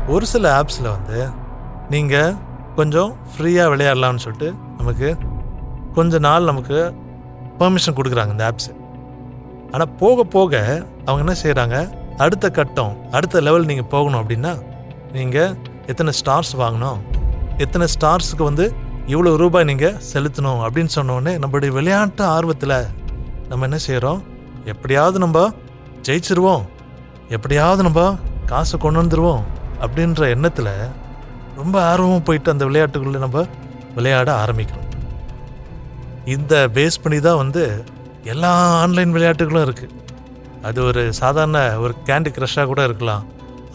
ஒரு 0.09 0.27
சில 0.27 0.45
ஆப்ஸில் 0.61 0.89
வந்து 0.89 1.19
நீங்கள் 1.91 2.37
கொஞ்சம் 2.75 3.11
ஃப்ரீயாக 3.33 3.73
விளையாடலாம்னு 3.73 4.19
சொல்லிட்டு 4.19 4.49
நமக்கு 4.77 5.09
கொஞ்ச 5.95 6.19
நாள் 6.19 6.45
நமக்கு 6.45 6.79
பெர்மிஷன் 7.59 7.97
கொடுக்குறாங்க 7.99 8.31
இந்த 8.31 8.45
ஆப்ஸு 8.51 8.73
ஆனால் 9.73 9.93
போக 9.97 10.25
போக 10.25 10.55
அவங்க 11.07 11.21
என்ன 11.21 11.35
செய்கிறாங்க 11.43 11.77
அடுத்த 12.17 12.51
கட்டம் 12.51 12.95
அடுத்த 13.11 13.41
லெவல் 13.41 13.65
நீங்கள் 13.65 13.89
போகணும் 13.89 14.21
அப்படின்னா 14.23 14.53
நீங்கள் 15.13 15.55
எத்தனை 15.87 16.13
ஸ்டார்ஸ் 16.13 16.55
வாங்கணும் 16.57 17.01
எத்தனை 17.57 17.87
ஸ்டார்ஸுக்கு 17.95 18.45
வந்து 18.45 18.67
இவ்வளோ 19.07 19.37
ரூபாய் 19.37 19.65
நீங்கள் 19.65 19.97
செலுத்தணும் 20.13 20.61
அப்படின்னு 20.61 20.93
சொன்னோடனே 20.95 21.35
நம்மளுடைய 21.39 21.71
விளையாட்டு 21.71 22.25
ஆர்வத்தில் 22.27 22.77
நம்ம 23.49 23.65
என்ன 23.65 23.79
செய்கிறோம் 23.79 24.21
எப்படியாவது 24.65 25.19
நம்ம 25.19 25.39
ஜெயிச்சிருவோம். 26.07 26.65
எப்படியாவது 27.37 27.83
நம்ம 27.87 28.03
காசை 28.53 28.77
கொண்டு 28.79 29.01
வந்துடுவோம் 29.03 29.43
அப்படின்ற 29.85 30.29
எண்ணத்தில் 30.35 30.73
ரொம்ப 31.61 31.77
ஆர்வமாக 31.91 32.23
போயிட்டு 32.29 32.53
அந்த 32.53 32.65
விளையாட்டுக்குள்ளே 32.69 33.21
நம்ம 33.25 33.45
விளையாட 33.97 34.31
ஆரம்பிக்கிறோம். 34.45 34.89
இந்த 36.35 36.55
பேஸ் 36.77 37.03
பண்ணி 37.03 37.19
தான் 37.27 37.41
வந்து 37.43 37.63
எல்லா 38.33 38.51
ஆன்லைன் 38.83 39.15
விளையாட்டுகளும் 39.17 39.67
இருக்குது 39.67 39.97
அது 40.69 40.79
ஒரு 40.89 41.03
சாதாரண 41.21 41.59
ஒரு 41.85 41.95
கேண்டி 42.09 42.31
க்ரஷ்ஷாக 42.37 42.69
கூட 42.71 42.83
இருக்கலாம். 42.89 43.25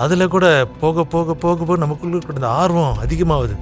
அதில் 0.03 0.31
கூட 0.35 0.45
போக 0.83 1.03
போக 1.13 1.33
போக 1.43 1.63
போக 1.69 1.77
நமக்குள்ள 1.83 2.15
இருக்கிற 2.15 2.39
இந்த 2.39 2.51
ஆர்வம் 2.61 2.97
அதிகமாகுது. 3.05 3.55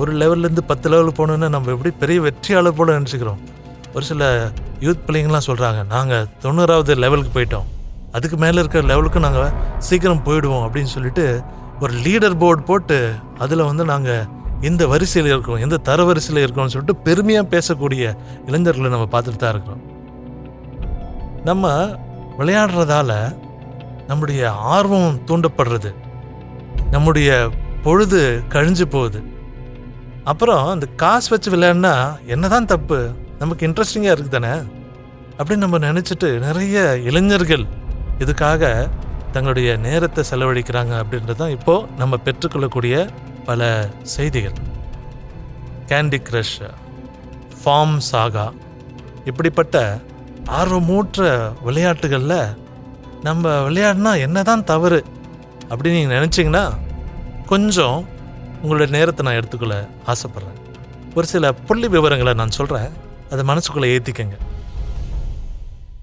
ஒரு 0.00 0.12
லெவல்லேருந்து 0.20 0.62
பத்து 0.70 0.88
லெவல் 0.92 1.16
போகணுன்னா 1.18 1.48
நம்ம 1.54 1.72
எப்படி 1.74 1.90
பெரிய 2.02 2.20
வெற்றியாளர் 2.26 2.78
போல 2.78 2.96
நினச்சிக்கிறோம். 2.98 3.40
ஒரு 3.94 4.04
சில 4.10 4.28
யூத் 4.86 5.04
பிள்ளைங்களாம் 5.06 5.48
சொல்கிறாங்க 5.50 5.80
நாங்கள் 5.94 6.28
தொண்ணூறாவது 6.44 6.94
லெவலுக்கு 7.04 7.32
போயிட்டோம். 7.36 7.68
அதுக்கு 8.14 8.36
மேலே 8.36 8.58
இருக்கிற 8.58 8.82
லெவலுக்கு 8.82 9.20
நாங்கள் 9.20 9.54
சீக்கிரம் 9.78 10.24
போயிடுவோம் 10.26 10.64
அப்படின்னு 10.66 10.92
சொல்லிட்டு 10.96 11.24
ஒரு 11.80 11.92
லீடர் 12.04 12.40
போர்டு 12.42 12.62
போட்டு 12.62 12.98
அதில் 13.38 13.68
வந்து 13.70 13.84
நாங்கள் 13.84 14.26
இந்த 14.60 14.82
வரிசையில் 14.86 15.30
இருக்கோம் 15.32 15.62
எந்த 15.64 15.76
தர 15.88 16.04
வரிசையில் 16.04 16.42
இருக்கோம்னு 16.44 16.74
சொல்லிட்டு 16.74 17.02
பெருமையாக 17.06 17.50
பேசக்கூடிய 17.54 18.02
இளைஞர்களை 18.46 18.90
நம்ம 18.90 19.08
பார்த்துட்டு 19.14 19.40
தான் 19.42 19.54
இருக்கிறோம். 19.54 19.82
நம்ம 21.44 21.72
விளையாடுறதால 22.38 23.10
நம்முடைய 24.06 24.42
ஆர்வம் 24.76 25.20
தூண்டப்படுறது 25.28 25.90
நம்முடைய 26.90 27.30
பொழுது 27.84 28.20
கழிஞ்சு 28.54 28.84
போகுது. 28.94 29.20
அப்புறம் 30.24 30.64
இந்த 30.74 30.86
காசு 31.02 31.28
வச்சு 31.30 31.48
விளையாடினா 31.54 31.94
என்னதான் 32.34 32.70
தப்பு 32.72 32.98
நமக்கு 33.38 33.66
இன்ட்ரெஸ்டிங்காக 33.68 34.14
இருக்குது 34.14 34.36
தானே 34.36 34.52
அப்படின்னு 35.38 35.64
நம்ம 35.66 35.78
நினச்சிட்டு 35.78 36.28
நிறைய 36.46 36.78
இளைஞர்கள் 37.08 37.64
இதுக்காக 38.22 38.64
தங்களுடைய 39.34 39.70
நேரத்தை 39.86 40.22
செலவழிக்கிறாங்க 40.30 40.92
அப்படின்றது 41.02 41.38
தான் 41.42 41.54
இப்போது 41.56 41.86
நம்ம 42.00 42.18
பெற்றுக்கொள்ளக்கூடிய 42.26 42.96
பல 43.48 43.62
செய்திகள். 44.14 44.58
கேண்டி 45.90 46.18
க்ரஷ் 46.28 46.58
ஃபார்ம் 47.58 47.96
சாகா 48.10 48.46
இப்படிப்பட்ட 49.30 49.76
ஆர்வமூற்ற 50.58 51.20
விளையாட்டுகளில் 51.66 52.38
நம்ம 53.22 53.52
விளையாடினா 53.66 54.12
என்னதான் 54.26 54.64
தவறு 54.72 55.00
அப்படின்னு 55.70 55.98
நீங்கள் 55.98 56.16
நினச்சிங்கன்னா 56.18 56.64
கொஞ்சம் 57.52 57.98
உங்களோட 58.62 58.86
நேரத்தை 58.96 59.22
நான் 59.26 59.38
எடுத்துக்கொள்ள 59.40 59.76
ஆசைப்பட்றேன். 60.12 60.58
ஒரு 61.16 61.26
சில 61.32 61.52
புள்ளி 61.68 61.88
விவரங்களை 61.94 62.32
நான் 62.40 62.56
சொல்கிறேன் 62.58 62.90
அதை 63.32 63.42
மனசுக்குள்ளே 63.50 63.90
ஏற்றிக்கங்க 63.94 64.36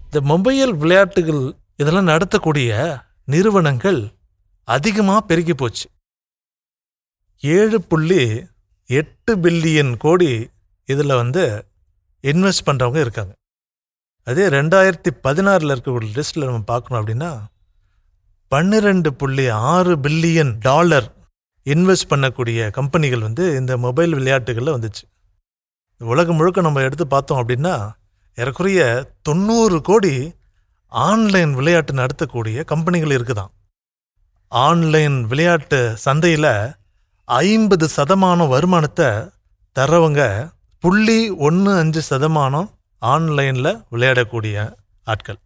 இந்த 0.08 0.22
மொபைல் 0.32 0.74
விளையாட்டுகள் 0.82 1.44
இதெல்லாம் 1.82 2.12
நடத்தக்கூடிய 2.14 2.72
நிறுவனங்கள் 3.34 4.00
அதிகமாக 4.68 5.22
பெருகி 5.30 5.54
போச்சு. 5.54 5.86
ஏழு 7.44 7.78
புள்ளி 7.92 8.24
எட்டு 8.90 9.34
பில்லியன் 9.44 9.94
கோடி 10.04 10.32
இதில் 10.88 11.20
வந்து 11.22 11.44
இன்வெஸ்ட் 12.24 12.68
பண்ணுறவங்க 12.68 13.00
இருக்காங்க. 13.06 13.34
அதே 14.28 14.44
ரெண்டாயிரத்தி 14.58 15.12
பதினாறில் 15.26 15.74
இருக்கக்கூடிய 15.74 16.12
லிஸ்ட்டில் 16.18 16.48
நம்ம 16.50 16.68
பார்க்கணும் 16.72 17.00
அப்படின்னா 17.02 17.32
பன்னிரெண்டு 18.52 19.10
புள்ளி 19.22 19.46
ஆறு 19.74 19.94
பில்லியன் 20.06 20.52
டாலர் 20.68 21.08
இன்வெஸ்ட் 21.66 22.12
பண்ணக்கூடிய 22.12 22.70
கம்பெனிகள் 22.78 23.26
வந்து 23.28 23.44
இந்த 23.60 23.74
மொபைல் 23.86 24.14
விளையாட்டுகளில் 24.18 24.76
வந்துச்சு. 24.76 25.04
உலகம் 26.02 26.38
முழுக்க 26.40 26.62
நம்ம 26.68 26.84
எடுத்து 26.88 27.06
பார்த்தோம் 27.08 27.42
அப்படின்னா 27.42 27.74
ஏறக்குறைய 28.38 28.82
தொண்ணூறு 29.28 29.78
கோடி 29.90 30.14
ஆன்லைன் 30.92 31.54
விளையாட்டு 31.54 31.94
நடத்தக்கூடிய 31.94 32.64
கம்பெனிகள் 32.64 33.18
இருக்குதாம் 33.18 33.52
ஆன்லைன் 34.48 35.28
விளையாட்டு 35.28 35.98
சந்தையில் 35.98 36.76
ஐம்பது 37.26 37.90
சதமானம் 37.96 38.48
வருமானத்தை 38.48 39.06
தர்றவங்க 39.80 40.52
புள்ளி 40.80 41.30
ஒன்று 41.30 41.78
அஞ்சு 41.78 42.02
சதமானம் 42.10 42.70
ஆன்லைனில் 42.98 43.84
விளையாடக்கூடிய 43.92 44.74
ஆட்கள். 45.04 45.38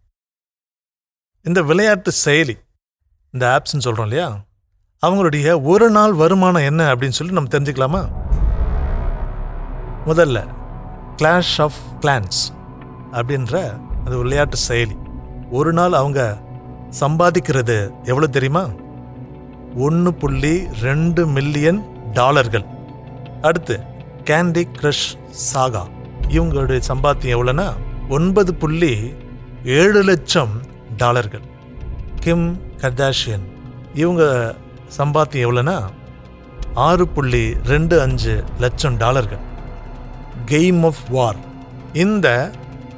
இந்த 1.42 1.62
விளையாட்டு 1.62 2.12
செயலி 2.24 2.58
இந்த 3.30 3.46
ஆப்ஸ்ன்னு 3.46 3.86
சொல்கிறோம் 3.86 4.08
இல்லையா? 4.08 4.40
அவங்களுடைய 5.06 5.62
ஒரு 5.62 5.90
நாள் 5.90 6.12
வருமானம் 6.12 6.62
என்ன 6.62 6.94
அப்படின்னு 6.94 7.18
சொல்லி 7.18 7.32
நம்ம 7.32 7.58
தெரிஞ்சுக்கலாமா? 7.58 8.02
முதல்ல 10.06 10.54
கிளாஷ் 11.16 11.56
ஆஃப் 11.58 11.80
கிளான்ஸ் 12.00 12.42
அப்படின்ற 13.12 13.80
அது 14.04 14.16
விளையாட்டு 14.16 14.58
செயலி. 14.68 15.05
ஒரு 15.50 15.72
நாள் 15.72 15.92
அவங்க 15.92 16.38
சம்பாதிக்கிறது 17.00 17.90
எவ்வளோ 18.04 18.26
தெரியுமா? 18.26 18.68
ஒன்று 19.76 20.14
புள்ளி 20.14 20.66
ரெண்டு 20.82 21.26
மில்லியன் 21.26 22.10
டாலர்கள். 22.12 22.64
அடுத்து 23.42 23.80
கேண்டி 24.24 24.64
கிரஷ் 24.80 25.08
சாகா 25.52 25.82
இவங்களுடைய 26.28 26.80
சம்பாத்தியம் 26.88 27.34
எவ்வளோன்னா 27.36 27.72
ஒன்பது 28.08 28.54
புள்ளி 28.54 29.12
ஏழு 29.64 30.02
லட்சம் 30.02 30.50
டாலர்கள். 30.96 31.40
கிம் 32.20 32.60
கர்தாஷியன் 32.76 33.46
இவங்க 33.94 34.54
சம்பாத்தியம் 34.98 35.44
எவ்வளோன்னா 35.46 35.78
ஆறு 36.74 37.08
புள்ளி 37.08 37.56
ரெண்டு 37.64 38.00
அஞ்சு 38.00 38.44
லட்சம் 38.60 38.96
டாலர்கள். 38.96 39.38
கெய்ம் 40.46 40.84
ஆஃப் 40.84 41.02
வார் 41.08 41.36
இந்த 41.92 42.50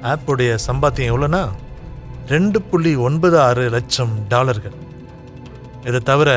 ஆப்புடைய 0.03 0.59
சம்பாத்தியம் 0.67 1.11
எவ்வளோன்னா 1.13 1.49
ரெண்டு 2.31 2.59
புள்ளி 2.63 2.91
ஒன்பது 3.07 3.37
ஆறு 3.41 3.63
லட்சம் 3.75 4.15
டாலர்கள். 4.29 4.75
இதை 5.85 6.01
தவிர 6.01 6.31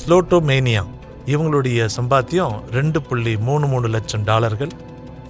ஸ்லோட்டோமேனியா 0.00 0.82
இவங்களுடைய 1.26 1.88
சம்பாத்தியம் 1.96 2.54
ரெண்டு 2.70 3.02
புள்ளி 3.02 3.36
மூணு 3.48 3.66
மூணு 3.66 3.88
லட்சம் 3.88 4.24
டாலர்கள். 4.24 4.72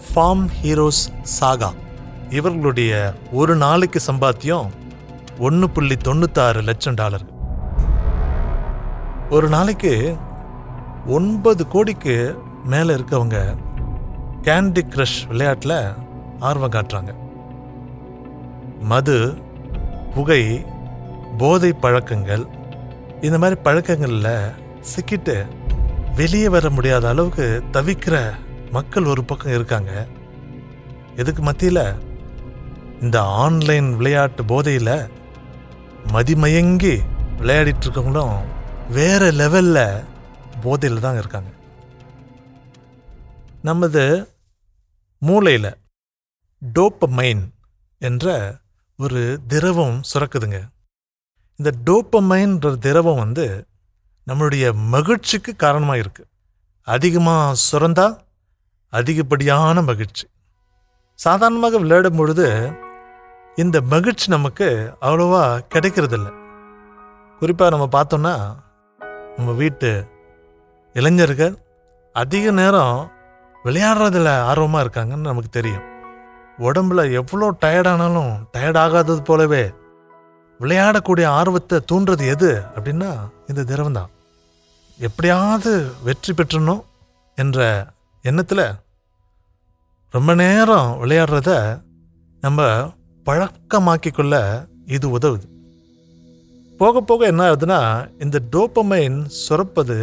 ஃபார்ம் 0.07 0.45
ஹீரோஸ் 0.61 1.03
சாகா 1.41 1.71
இவர்களுடைய 2.31 2.93
ஒரு 3.33 3.57
நாளைக்கு 3.57 4.01
சம்பாத்தியம் 4.07 4.69
ஒன்று 5.39 5.71
புள்ளி 5.71 5.97
தொண்ணூத்தாறு 6.09 6.63
லட்சம் 6.63 6.95
டாலர்கள். 6.95 7.37
ஒரு 9.31 9.49
நாளைக்கு 9.49 10.17
ஒன்பது 11.07 11.67
கோடிக்கு 11.67 12.17
மேலே 12.65 12.95
இருக்கவங்க 12.95 13.39
கேண்டி 14.43 14.83
க்ரஷ் 14.95 15.21
விளையாட்டில் 15.29 15.79
ஆர்வம் 16.49 16.75
காட்டுறாங்க. 16.77 17.13
மது 18.93 19.17
புகை 20.15 20.65
போதை 21.39 21.73
பழக்கங்கள் 21.73 22.47
இந்த 23.21 23.39
மாதிரி 23.39 23.61
பழக்கங்களில் 23.61 24.53
சிக்கிட்டு 24.95 25.47
வெளியே 26.15 26.49
வர 26.49 26.71
முடியாத 26.71 27.09
அளவுக்கு 27.09 27.63
தவிக்கிற 27.73 28.35
மக்கள் 28.71 29.05
ஒரு 29.05 29.25
பக்கம் 29.25 29.53
இருக்காங்க. 29.53 30.07
இதுக்கு 31.17 31.43
மத்தியில்? 31.43 32.01
இந்த 33.01 33.23
ஆன்லைன் 33.23 33.97
விளையாட்டு 33.97 34.45
போதையில் 34.45 35.11
மதிமயங்கி 36.13 36.99
விளையாடிட்டு 37.39 37.87
இருக்கவங்களும் 37.87 38.39
வேற 38.91 39.31
லெவலில் 39.33 40.05
போதையில் 40.61 41.01
தான் 41.01 41.19
இருக்காங்க. 41.19 41.51
நமது 43.63 44.29
மூளையில் 45.19 45.77
டோப்பமைன் 46.79 47.43
என்ற 47.99 48.55
ஒரு 49.05 49.21
திரவம் 49.51 49.95
சுரக்குதுங்க. 50.09 50.59
இந்த 51.59 51.71
டோப்பமைன்ற 51.87 52.71
திரவம் 52.87 53.21
வந்து 53.23 53.45
நம்மளுடைய 54.27 54.65
மகிழ்ச்சிக்கு 54.95 55.53
காரணமாக 55.63 56.01
இருக்குது 56.03 56.29
அதிகமாக 56.87 57.55
சுரந்தா 57.69 58.07
அதிகப்படியான 58.93 59.83
மகிழ்ச்சி. 59.91 60.25
சாதாரணமாக 61.19 61.79
விளையாடும் 61.83 62.19
பொழுது 62.21 62.47
இந்த 63.57 63.77
மகிழ்ச்சி 63.93 64.27
நமக்கு 64.37 64.69
அவ்வளோவா 65.07 65.43
கிடைக்கிறதில்ல. 65.75 66.29
குறிப்பாக 67.41 67.73
நம்ம 67.77 67.87
பார்த்தோம்னா 67.97 68.35
நம்ம 69.37 69.51
வீட்டு 69.63 69.91
இளைஞர்கள் 70.95 71.55
அதிக 72.15 72.51
நேரம் 72.61 72.97
விளையாடுறதில் 73.65 74.33
ஆர்வமாக 74.51 74.85
இருக்காங்கன்னு 74.85 75.31
நமக்கு 75.31 75.51
தெரியும். 75.59 75.87
உடம்புல 76.61 77.01
எவ்வளோ 77.13 77.47
டயர்டானாலும் 77.63 78.33
டயர்ட் 78.55 78.79
ஆகாதது 78.79 79.23
போலவே 79.23 79.65
விளையாடக்கூடிய 80.61 81.27
ஆர்வத்தை 81.31 81.77
தூண்டுறது 81.91 82.25
எது 82.27 82.51
அப்படின்னா 82.77 83.11
இந்த 83.49 83.65
திரவம் 83.65 83.93
தான். 83.93 84.11
எப்படியாவது 84.99 85.71
வெற்றி 86.05 86.33
பெற்றணும் 86.33 86.83
என்ற 87.39 87.61
எண்ணத்தில் 88.25 88.65
ரொம்ப 90.15 90.35
நேரம் 90.35 90.99
விளையாடுறத 91.03 91.53
நம்ம 92.43 92.61
பழக்கமாக்கிக்கொள்ள 93.27 94.35
இது 94.87 95.07
உதவுது. 95.19 95.47
போக 96.81 97.01
போக 97.01 97.27
என்ன 97.27 97.43
ஆகுதுன்னா 97.51 97.81
இந்த 98.19 98.43
டோப்பமைன் 98.53 99.19
சுரப்பது 99.41 99.97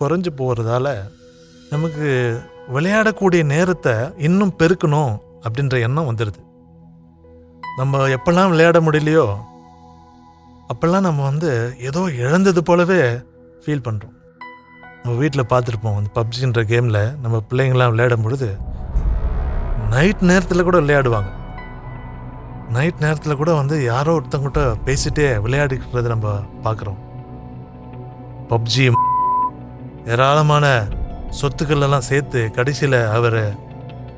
குறைஞ்சு 0.00 0.30
போகிறதால 0.38 0.86
நமக்கு 1.70 2.08
விளையாடக்கூடிய 2.68 3.42
நேரத்தை 3.44 3.94
இன்னும் 4.18 4.56
பெருக்கணும் 4.58 5.14
அப்படின்ற 5.44 5.80
எண்ணம் 5.80 6.08
வந்துடுது 6.10 6.40
நம்ம 7.76 8.08
எப்பெல்லாம் 8.08 8.48
விளையாட 8.48 8.80
முடியலையோ 8.80 9.26
அப்பெல்லாம் 10.72 11.06
நம்ம 11.08 11.22
வந்து 11.22 11.50
ஏதோ 11.80 12.00
இழந்தது 12.22 12.62
போலவே 12.62 13.00
ஃபீல் 13.62 13.86
பண்ணுறோம் 13.86 14.16
நம்ம 15.02 15.18
வீட்டில் 15.18 15.50
பார்த்துருப்போம் 15.50 15.96
அந்த 15.96 16.10
பப்ஜின்ற 16.14 16.62
கேமில் 16.72 17.20
நம்ம 17.20 17.42
பிள்ளைங்களாம் 17.50 17.92
விளையாடும் 17.94 18.22
பொழுது 18.22 18.48
நைட் 19.90 20.20
நேரத்தில் 20.20 20.62
கூட 20.62 20.78
விளையாடுவாங்க. 20.80 21.30
நைட் 22.68 23.00
நேரத்தில் 23.00 23.36
கூட 23.36 23.52
வந்து 23.54 23.84
யாரோ 23.84 24.12
ஒருத்தங்கிட்ட 24.18 24.60
பேசிட்டே 24.86 25.26
விளையாடிக்கிறது 25.44 26.12
நம்ம 26.14 26.34
பார்க்குறோம். 26.64 27.00
பப்ஜி 28.50 28.84
ஏராளமான 30.04 30.66
சொத்துக்கள் 31.40 31.84
எல்லாம் 31.86 32.06
சேர்த்து 32.10 32.50
கடைசியில் 32.50 32.98
அவரை 33.16 33.42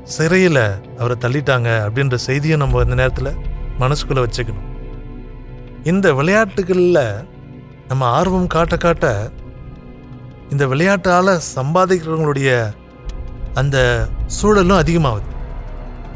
சிறையில் 0.03 0.63
அவரை 0.99 1.15
தள்ளிட்டாங்க 1.19 1.69
அப்படின்ற 1.85 2.15
செய்தியை 2.15 2.57
நம்ம 2.57 2.81
இந்த 2.81 2.95
நேரத்தில் 2.95 3.39
மனசுக்குள்ளே 3.79 4.23
வச்சுக்கணும். 4.25 4.69
இந்த 5.83 6.13
விளையாட்டுகளில் 6.13 7.27
நம்ம 7.87 8.05
ஆர்வம் 8.05 8.47
காட்ட 8.47 8.77
காட்ட 8.77 9.31
இந்த 10.49 10.67
விளையாட்டால் 10.67 11.39
சம்பாதிக்கிறவங்களுடைய 11.55 12.73
அந்த 13.53 14.07
சூழலும் 14.25 14.81
அதிகமாகுது. 14.83 15.29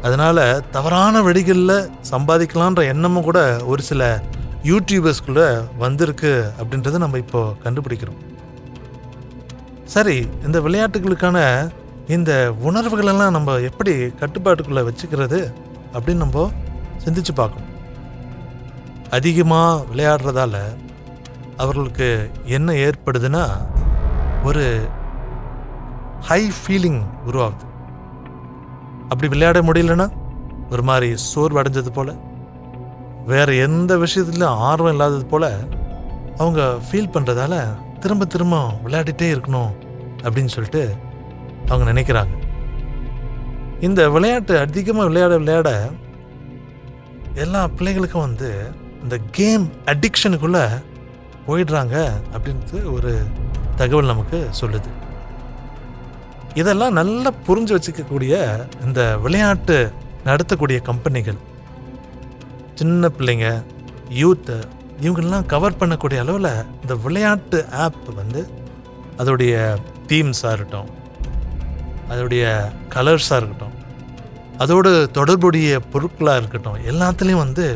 அதனால் 0.02 0.62
தவறான 0.70 1.22
வழிகளில் 1.22 1.90
சம்பாதிக்கலான்ற 2.10 2.82
எண்ணமும் 2.86 3.22
கூட 3.22 3.64
ஒரு 3.64 3.82
சில 3.82 4.22
யூடியூபர்ஸ்குள்ளே 4.62 5.64
வந்திருக்கு 5.78 6.52
அப்படின்றத 6.60 6.98
நம்ம 6.98 7.18
இப்போது 7.18 7.54
கண்டுபிடிக்கிறோம். 7.64 8.20
சரி 9.84 10.28
இந்த 10.46 10.60
விளையாட்டுகளுக்கான 10.60 11.38
இந்த 12.16 12.32
உணர்வுகளெல்லாம் 12.68 13.34
நம்ம 13.36 13.54
எப்படி 13.68 13.92
கட்டுப்பாட்டுக்குள்ளே 14.20 14.82
வச்சுக்கிறது 14.86 15.38
அப்படின்னு 15.92 16.22
நம்ம 16.24 16.44
சிந்திச்சு 17.04 17.32
பார்க்கணும். 17.34 17.72
அதிகமாக 19.16 19.84
விளையாடுறதால 19.90 20.56
அவர்களுக்கு 21.56 22.08
என்ன 22.56 22.72
ஏற்படுதுன்னா 22.86 23.42
ஒரு 24.44 24.64
ஹை 26.28 26.40
ஃபீலிங் 26.58 27.00
உருவாகுது. 27.28 27.66
அப்படி 29.08 29.28
விளையாட 29.28 29.60
முடியலன்னா 29.68 30.06
ஒரு 30.70 30.82
மாதிரி 30.82 31.10
சோர்வு 31.16 31.60
அடைஞ்சது 31.62 31.92
போல் 31.92 32.12
வேறு 33.26 33.52
எந்த 33.66 33.92
விஷயத்துலையும் 33.96 34.62
ஆர்வம் 34.68 34.90
இல்லாதது 34.90 35.26
போல் 35.26 35.48
அவங்க 36.36 36.62
ஃபீல் 36.86 37.12
பண்ணுறதால 37.14 37.54
திரும்ப 38.00 38.24
திரும்ப 38.24 38.56
விளையாடிட்டே 38.84 39.28
இருக்கணும் 39.34 39.72
அப்படின்னு 40.22 40.54
சொல்லிட்டு 40.56 40.82
அவங்க 41.68 41.84
நினைக்கிறாங்க. 41.92 42.34
இந்த 43.86 44.02
விளையாட்டு 44.10 44.54
அதிகமாக 44.58 45.08
விளையாட 45.08 45.34
விளையாட 45.38 45.70
எல்லா 47.44 47.60
பிள்ளைகளுக்கும் 47.78 48.26
வந்து 48.26 48.48
இந்த 49.02 49.16
கேம் 49.38 49.64
அடிக்ஷனுக்குள்ளே 49.92 50.62
போயிடுறாங்க 51.46 51.96
அப்படின்றது 52.34 52.78
ஒரு 52.94 53.12
தகவல் 53.80 54.10
நமக்கு 54.12 54.38
சொல்லுது. 54.60 54.90
இதெல்லாம் 56.60 56.96
நல்லா 57.00 57.30
புரிஞ்சு 57.46 57.74
வச்சுக்கக்கூடிய 57.76 58.34
இந்த 58.86 59.00
விளையாட்டு 59.24 59.76
நடத்தக்கூடிய 60.24 60.78
கம்பெனிகள். 60.88 61.38
சின்ன 62.74 63.10
பிள்ளைங்க 63.18 63.48
யூத்து 64.22 64.56
இவங்கெல்லாம் 65.04 65.48
கவர் 65.52 65.78
பண்ணக்கூடிய 65.80 66.18
அளவில் 66.24 66.52
இந்த 66.82 66.94
விளையாட்டு 67.04 67.58
ஆப் 67.84 68.08
வந்து 68.20 68.40
அதோடைய 69.20 69.54
தீம்ஸாக 70.10 70.54
இருக்கட்டும் 70.56 70.90
அதோடைய 72.12 72.44
கலர்ஸாக 72.94 73.38
இருக்கட்டும். 73.40 73.74
அதோடு 74.62 74.90
தொடர்புடைய 75.18 75.80
பொருட்களாக 75.92 76.40
இருக்கட்டும் 76.40 76.78
எல்லாத்துலேயும் 76.90 77.44
வந்து 77.44 77.66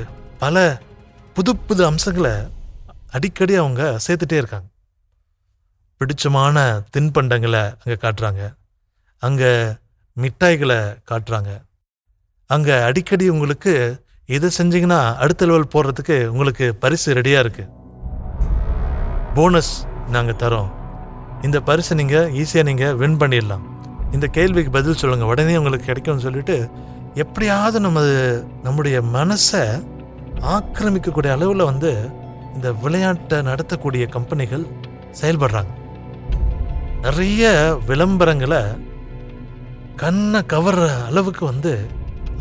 பல 0.43 0.65
புது 1.37 1.53
புது 1.69 1.83
அம்சங்களை 1.91 2.33
அடிக்கடி 3.17 3.55
அவங்க 3.63 3.83
சேர்த்துட்டே 4.07 4.37
இருக்காங்க. 4.41 4.69
பிடிச்சமான 6.01 6.57
தின்பண்டங்களை 6.95 7.63
அங்கே 7.81 7.97
காட்டுறாங்க. 8.05 8.43
அங்கே 9.27 9.51
மிட்டாய்களை 10.17 10.81
காட்டுறாங்க. 11.11 11.53
அங்கே 12.55 12.75
அடிக்கடி 12.89 13.27
உங்களுக்கு 13.35 13.75
இதை 14.37 14.49
செஞ்சிங்கன்னா 14.59 14.99
அடுத்த 15.25 15.47
லெவல் 15.49 15.73
போடுறதுக்கு 15.75 16.17
உங்களுக்கு 16.33 16.67
பரிசு 16.83 17.15
ரெடியாக 17.19 17.45
இருக்குது 17.45 17.71
போனஸ் 19.37 19.75
நாங்கள் 20.15 20.41
தரோம். 20.43 20.71
இந்த 21.47 21.59
பரிசை 21.69 21.97
நீங்கள் 22.01 22.31
ஈஸியாக 22.41 22.69
நீங்கள் 22.71 22.97
வின் 23.03 23.21
பண்ணிடலாம். 23.23 23.65
இந்த 24.17 24.27
கேள்விக்கு 24.37 24.71
பதில் 24.71 24.99
சொல்லுங்கள் 25.03 25.31
உடனே 25.33 25.57
உங்களுக்கு 25.61 25.89
கிடைக்கும்னு 25.91 26.27
சொல்லிட்டு 26.27 26.57
எப்படியாவது 27.15 27.79
நம்ம 27.81 28.01
நம்முடைய 28.67 28.97
மனசை 29.17 29.63
ஆக்கிரமிக்கக்கூடிய 30.55 31.31
அளவில் 31.37 31.71
வந்து 31.71 31.91
இந்த 32.55 32.69
விளையாட்டை 32.83 33.39
நடத்தக்கூடிய 33.49 34.05
கம்பெனிகள் 34.17 34.65
செயல்படுறாங்க. 35.21 35.73
நிறைய 37.07 37.51
விளம்பரங்களை 37.89 38.61
கண்ணை 40.03 40.41
கவர்ற 40.53 40.85
அளவுக்கு 41.09 41.45
வந்து 41.47 41.73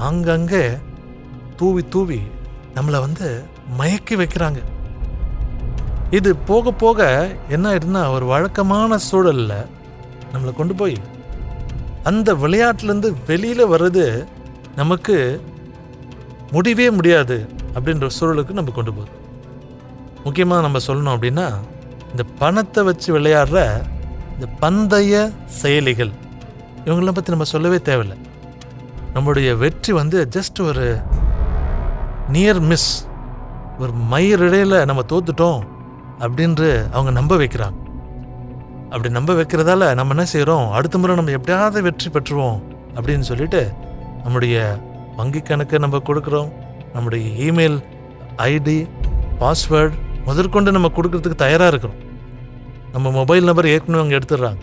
அங்கங்கே 0.07 0.63
தூவி 1.59 1.83
தூவி 1.93 2.21
நம்மளை 2.75 2.99
வந்து 2.99 3.27
மயக்கி 3.79 4.15
வைக்கிறாங்க. 4.21 4.59
இது 6.17 6.29
போக 6.49 6.71
போக 6.83 6.99
என்ன 7.55 7.65
ஆயிடுதுன்னா 7.71 8.03
ஒரு 8.15 8.25
வழக்கமான 8.25 8.97
சூழல்ல 9.07 9.53
நம்மளை 10.33 10.53
கொண்டு 10.53 10.75
போய் 10.75 10.97
அந்த 12.09 12.29
விளையாட்டுலேருந்து 12.43 13.09
வெளியில் 13.27 13.71
வர்றது 13.73 14.05
நமக்கு 14.79 15.15
முடியவே 16.55 16.87
முடியாது 16.97 17.37
அப்படின்ற 17.75 18.07
சூழலுக்கு 18.17 18.57
நம்ம 18.59 18.71
கொண்டு 18.77 18.91
போகுது. 18.95 19.11
முக்கியமாக 20.25 20.63
நம்ம 20.65 20.79
சொல்லணும் 20.87 21.15
அப்படின்னா 21.15 21.47
இந்த 22.11 22.23
பணத்தை 22.41 22.81
வச்சு 22.89 23.09
விளையாடுற 23.17 23.59
இந்த 24.33 24.47
பந்தய 24.63 25.21
செயலிகள் 25.61 26.11
இவங்களாம் 26.85 27.17
பற்றி 27.17 27.33
நம்ம 27.35 27.47
சொல்லவே 27.53 27.79
தேவையில்லை. 27.89 28.17
நம்மளுடைய 29.15 29.49
வெற்றி 29.63 29.91
வந்து 29.99 30.17
ஜஸ்ட் 30.35 30.59
ஒரு 30.69 30.87
நியர் 32.35 32.61
மிஸ் 32.71 32.91
ஒரு 33.83 33.93
மயிரிடையில் 34.13 34.77
நம்ம 34.89 35.03
தோத்துட்டோம் 35.13 35.61
அப்படின்று 36.23 36.69
அவங்க 36.95 37.11
நம்ப 37.19 37.35
வைக்கிறாங்க. 37.41 37.77
அப்படி 38.91 39.09
நம்ப 39.17 39.33
வைக்கிறதால 39.33 39.83
நம்ம 39.99 40.13
என்ன 40.15 40.25
செய்கிறோம் 40.25 40.71
அடுத்த 40.77 40.97
முறை 40.97 41.15
நம்ம 41.15 41.31
எப்படியாவது 41.31 41.81
வெற்றி 41.87 42.09
பெற்றுவோம் 42.09 42.57
அப்படின்னு 42.95 43.25
சொல்லிட்டு 43.29 43.61
நம்முடைய 44.23 44.55
வங்கி 45.15 45.41
கணக்கை 45.41 45.79
நம்ம 45.79 45.97
கொடுக்குறோம். 46.07 46.49
நம்முடைய 46.93 47.51
இமெயில் 47.51 47.77
ஐடி 48.49 48.77
பாஸ்வேர்டு 49.39 49.95
முதற்கொண்டு 50.25 50.71
நம்ம 50.71 50.89
கொடுக்கறதுக்கு 50.95 51.43
தயாராக 51.43 51.71
இருக்கிறோம். 51.71 51.99
நம்ம 52.91 53.11
மொபைல் 53.11 53.47
நம்பர் 53.49 53.71
ஏற்கனவே 53.73 54.01
அவங்க 54.01 54.17
எடுத்துடுறாங்க. 54.19 54.61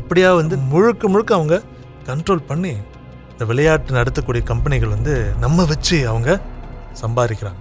இப்படியா 0.00 0.34
வந்து 0.34 0.56
முழுக்க 0.72 1.08
முழுக்க 1.08 1.32
அவங்க 1.34 1.56
கண்ட்ரோல் 2.08 2.46
பண்ணி 2.46 2.74
இந்த 3.30 3.44
விளையாட்டு 3.44 3.96
நடத்தக்கூடிய 3.98 4.42
கம்பெனிகள் 4.42 4.94
வந்து 4.96 5.14
நம்ம 5.40 5.64
வச்சு 5.64 6.08
அவங்க 6.08 6.30
சம்பாதிக்கிறாங்க. 7.02 7.60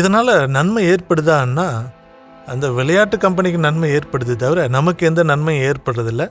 இதனால் 0.00 0.32
நன்மை 0.56 0.82
ஏற்படுதான்னா 0.92 1.68
அந்த 2.52 2.66
விளையாட்டு 2.70 3.16
கம்பெனிக்கு 3.18 3.58
நன்மை 3.58 3.88
ஏற்படுது 3.90 4.34
தவிர 4.42 4.68
நமக்கு 4.76 5.06
எந்த 5.06 5.22
நன்மையும் 5.22 5.66
ஏற்படுறதில்ல. 5.70 6.24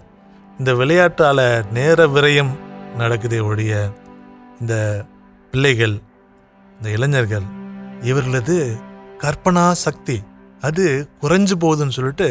இந்த 0.59 0.71
விளையாட்டால் 0.73 1.43
நேர 1.71 2.07
விரயம் 2.07 2.53
நடக்குதே 2.97 3.39
ஒழிய 3.43 3.73
இந்த 4.59 4.75
பிள்ளைகள் 5.51 5.95
இந்த 6.77 6.89
இளைஞர்கள் 6.95 7.45
இவர்களது 8.01 8.57
கற்பனா 9.23 9.65
சக்தி 9.85 10.17
அது 10.61 10.83
குறைஞ்சு 11.21 11.55
போகுதுன்னு 11.59 11.97
சொல்லிட்டு 11.97 12.27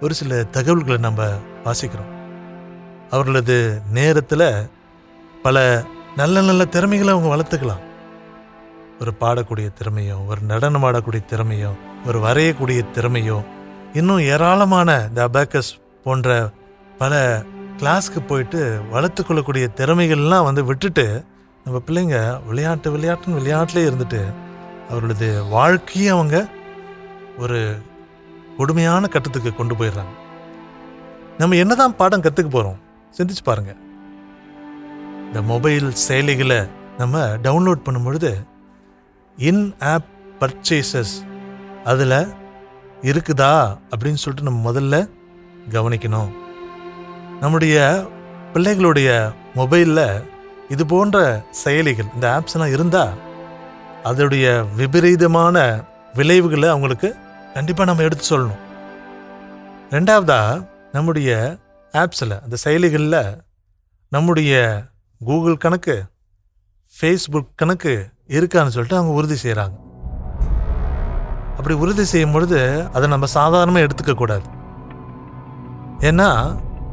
ஒரு 0.00 0.14
சில 0.14 0.42
தகவல்களை 0.56 1.00
நம்ம 1.00 1.26
வாசிக்கிறோம். 1.64 2.10
அவர்களது 3.10 3.56
நேரத்தில் 3.92 4.48
பல 5.42 5.56
நல்ல 6.16 6.40
நல்ல 6.40 6.64
திறமைகளை 6.64 7.12
அவங்க 7.14 7.30
வளர்த்துக்கலாம். 7.34 7.84
ஒரு 9.00 9.12
பாடக்கூடிய 9.20 9.68
திறமையோ 9.78 10.16
ஒரு 10.26 10.40
நடனம் 10.40 10.84
ஆடக்கூடிய 10.84 11.22
திறமையோ 11.32 11.70
ஒரு 12.06 12.18
வரையக்கூடிய 12.18 12.80
திறமையோ 12.94 13.38
இன்னும் 13.94 14.22
ஏராளமான 14.32 14.90
த 15.14 15.20
அபேக்கஸ் 15.28 15.70
போன்ற 16.04 16.28
பல 16.98 17.14
கிளாஸ்க்கு 17.80 18.20
போயிட்டு 18.26 18.60
வளர்த்துக்கொள்ளக்கூடிய 18.92 19.66
திறமைகள்லாம் 19.78 20.46
வந்து 20.48 20.64
விட்டுட்டு 20.64 21.04
நம்ம 21.64 21.80
பிள்ளைங்க 21.86 22.18
விளையாட்டு 22.48 22.90
விளையாட்டுன்னு 22.96 23.38
விளையாட்டுலேயே 23.40 23.88
இருந்துட்டு 23.90 24.20
அவர்களது 24.90 25.28
வாழ்க்கையை 25.56 26.10
அவங்க 26.16 26.36
ஒரு 27.38 27.58
கொடுமையான 28.58 29.06
கட்டத்துக்கு 29.06 29.50
கொண்டு 29.54 29.74
போயிடுறாங்க. 29.74 30.14
நம்ம 31.38 31.56
என்னதான் 31.56 31.96
பாடம் 31.96 32.24
கற்றுக்க 32.24 32.50
போகிறோம் 32.50 32.78
சிந்திச்சு 33.18 33.44
பாருங்க. 33.44 33.72
இந்த 35.26 35.40
மொபைல் 35.52 35.88
செயலிகளை 36.08 36.60
நம்ம 36.98 37.18
டவுன்லோட் 37.46 37.84
பண்ணும் 37.84 38.04
பொழுது 38.04 38.30
இன் 39.40 39.74
ஆப் 39.78 40.04
பர்ச்சேசஸ் 40.40 41.12
அதில் 41.84 42.34
இருக்குதா 43.02 43.78
அப்படின்னு 43.90 44.20
சொல்லிட்டு 44.22 44.42
நம்ம 44.42 44.72
முதல்ல 44.72 45.10
கவனிக்கணும். 45.68 46.30
நம்முடைய 47.40 47.76
பிள்ளைகளுடைய 48.54 49.34
மொபைலில் 49.54 50.24
இது 50.68 50.86
போன்ற 50.86 51.44
செயலிகள் 51.64 52.14
இந்த 52.14 52.26
ஆப்ஸ்லாம் 52.30 52.72
இருந்தால் 52.72 53.14
அதோடைய 54.04 54.74
விபரீதமான 54.74 55.84
விளைவுகளை 56.14 56.68
அவங்களுக்கு 56.68 57.16
கண்டிப்பாக 57.54 57.90
நம்ம 57.90 58.02
எடுத்து 58.02 58.24
சொல்லணும். 58.30 58.60
ரெண்டாவதாக 59.90 60.68
நம்முடைய 60.92 61.56
ஆப்ஸில் 61.92 62.40
அந்த 62.40 62.56
செயலிகளில் 62.64 63.40
நம்முடைய 64.08 64.82
கூகுள் 65.24 65.56
கணக்கு 65.56 66.04
ஃபேஸ்புக் 67.00 67.50
கணக்கு 67.56 68.10
இருக்கான்னு 68.36 68.74
சொல்லிட்டு 68.74 68.98
அவங்க 68.98 69.12
உறுதி 69.18 69.36
செய்கிறாங்க 69.44 69.76
அப்படி 71.56 71.74
உறுதி 71.82 72.04
செய்யும் 72.04 72.34
பொழுது 72.34 72.60
அதை 72.92 73.06
நம்ம 73.14 73.26
சாதாரணமாக 73.26 73.86
எடுத்துக்க 73.86 74.12
கூடாது. 74.14 74.46
ஏன்னா 76.08 76.28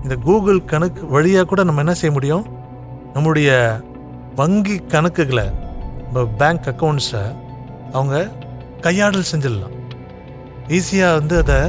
இந்த 0.04 0.16
கூகுள் 0.26 0.60
கணக்கு 0.72 1.02
வழியாக 1.16 1.46
கூட 1.52 1.62
நம்ம 1.68 1.84
என்ன 1.84 1.94
செய்ய 1.94 2.12
முடியும்? 2.16 2.46
நம்முடைய 3.14 3.50
வங்கி 4.40 4.76
கணக்குகளை 4.94 5.48
பேங்க் 6.42 6.68
அக்கௌண்ட்ஸை 6.72 7.24
அவங்க 7.92 8.16
கையாடல் 8.86 9.30
செஞ்சிடலாம். 9.32 9.76
ஈஸியாக 10.78 11.18
வந்து 11.20 11.38
அதை 11.44 11.60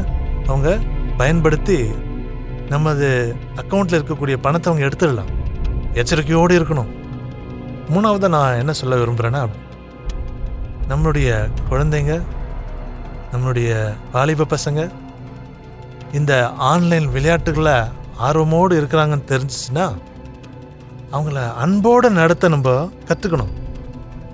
அவங்க 0.50 0.68
பயன்படுத்தி 1.16 1.78
நமது 2.74 3.08
அக்கௌண்ட்டில் 3.62 3.98
இருக்கக்கூடிய 3.98 4.36
பணத்தை 4.46 4.68
அவங்க 4.70 4.86
எடுத்துடலாம். 4.88 5.32
எச்சரிக்கையோடு 6.00 6.58
இருக்கணும். 6.60 6.90
மூணாவது 7.92 8.28
நான் 8.28 8.58
என்ன 8.58 8.72
சொல்ல 8.72 8.96
விரும்புகிறேன்னா 8.96 9.42
நம்மளுடைய 10.88 11.28
குழந்தைங்க 11.70 12.14
நம்மளுடைய 13.32 13.70
வாலிப 14.12 14.46
பசங்க 14.50 14.82
இந்த 16.12 16.34
ஆன்லைன் 16.70 17.06
விளையாட்டுகளை 17.10 17.76
ஆர்வமோடு 18.26 18.74
இருக்கிறாங்கன்னு 18.80 19.30
தெரிஞ்சிச்சுன்னா 19.32 19.86
அவங்கள 21.12 21.40
அன்போடு 21.54 22.10
நடத்த 22.10 22.48
நம்ம 22.48 22.70
கற்றுக்கணும் 23.08 23.52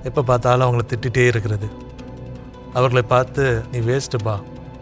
எப்போ 0.09 0.23
பார்த்தாலும் 0.23 0.67
அவங்கள 0.67 0.85
திட்டிகிட்டே 0.93 1.27
இருக்கிறது. 1.27 1.67
அவர்களை 2.73 3.03
பார்த்து 3.03 3.45
நீ 3.73 3.79
வேஸ்ட்டுப்பா 3.90 4.35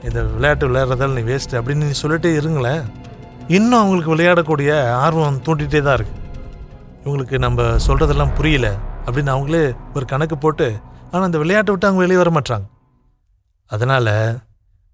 இந்த 0.04 0.22
விளையாட்டு 0.22 0.68
விளையாடுறதால 0.68 1.16
நீ 1.18 1.24
வேஸ்ட்டு 1.32 1.58
அப்படின்னு 1.58 1.88
நீ 1.90 1.96
சொல்லிட்டே 2.02 2.30
இருங்களேன். 2.34 2.82
இன்னும் 3.48 3.80
அவங்களுக்கு 3.80 4.14
விளையாடக்கூடிய 4.14 4.70
ஆர்வம் 5.04 5.42
தூண்டிகிட்டே 5.46 5.82
தான் 5.82 5.96
இருக்குது 5.98 6.21
இவங்களுக்கு 7.04 7.38
நம்ம 7.38 7.62
சொல்கிறதெல்லாம் 7.62 8.34
புரியல 8.34 8.76
அப்படின்னு 9.06 9.32
அவங்களே 9.32 9.74
ஒரு 9.94 10.04
கணக்கு 10.04 10.38
போட்டு 10.38 10.80
ஆனால் 11.10 11.22
அந்த 11.22 11.38
விளையாட்டை 11.38 11.72
விட்டு 11.72 11.86
அவங்க 11.86 12.02
வெளியே 12.02 12.18
வர 12.18 12.30
மாட்டாங்க 12.30 12.64
அதனால் 13.66 14.42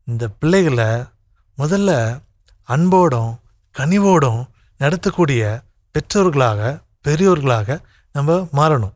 இந்த 0.05 0.29
பிள்ளைகளை 0.29 1.05
முதல்ல 1.59 2.21
அன்போடும் 2.65 3.39
கனிவோடும் 3.79 4.45
நடத்தக்கூடிய 4.79 5.63
பெற்றோர்களாக 5.93 6.83
பெரியோர்களாக 7.09 7.79
நம்ம 8.13 8.49
மாறணும். 8.53 8.95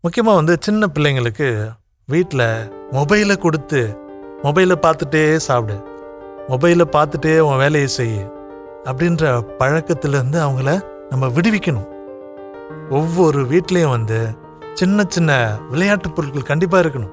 முக்கியமாக 0.00 0.36
வந்து 0.36 0.56
சின்ன 0.60 0.86
பிள்ளைங்களுக்கு 0.86 1.70
வீட்டில் 2.06 2.72
மொபைலை 2.92 3.36
கொடுத்து 3.36 3.98
மொபைலை 4.42 4.76
பார்த்துட்டே 4.82 5.36
சாப்பிடு 5.36 5.82
மொபைலை 6.48 6.84
பார்த்துட்டே 6.92 7.38
உன் 7.38 7.56
வேலையை 7.56 7.88
செய் 7.88 8.30
அப்படின்ற 8.84 9.42
பழக்கத்திலேருந்து 9.58 10.40
அவங்கள 10.40 10.89
நம்ம 11.10 11.26
விடுவிக்கணும். 11.26 11.88
ஒவ்வொரு 12.90 13.42
வீட்லேயும் 13.42 13.90
வந்து 13.90 14.36
சின்ன 14.74 15.04
சின்ன 15.08 15.58
விளையாட்டு 15.70 16.10
பொருட்கள் 16.10 16.42
கண்டிப்பாக 16.42 16.88
இருக்கணும். 16.88 17.12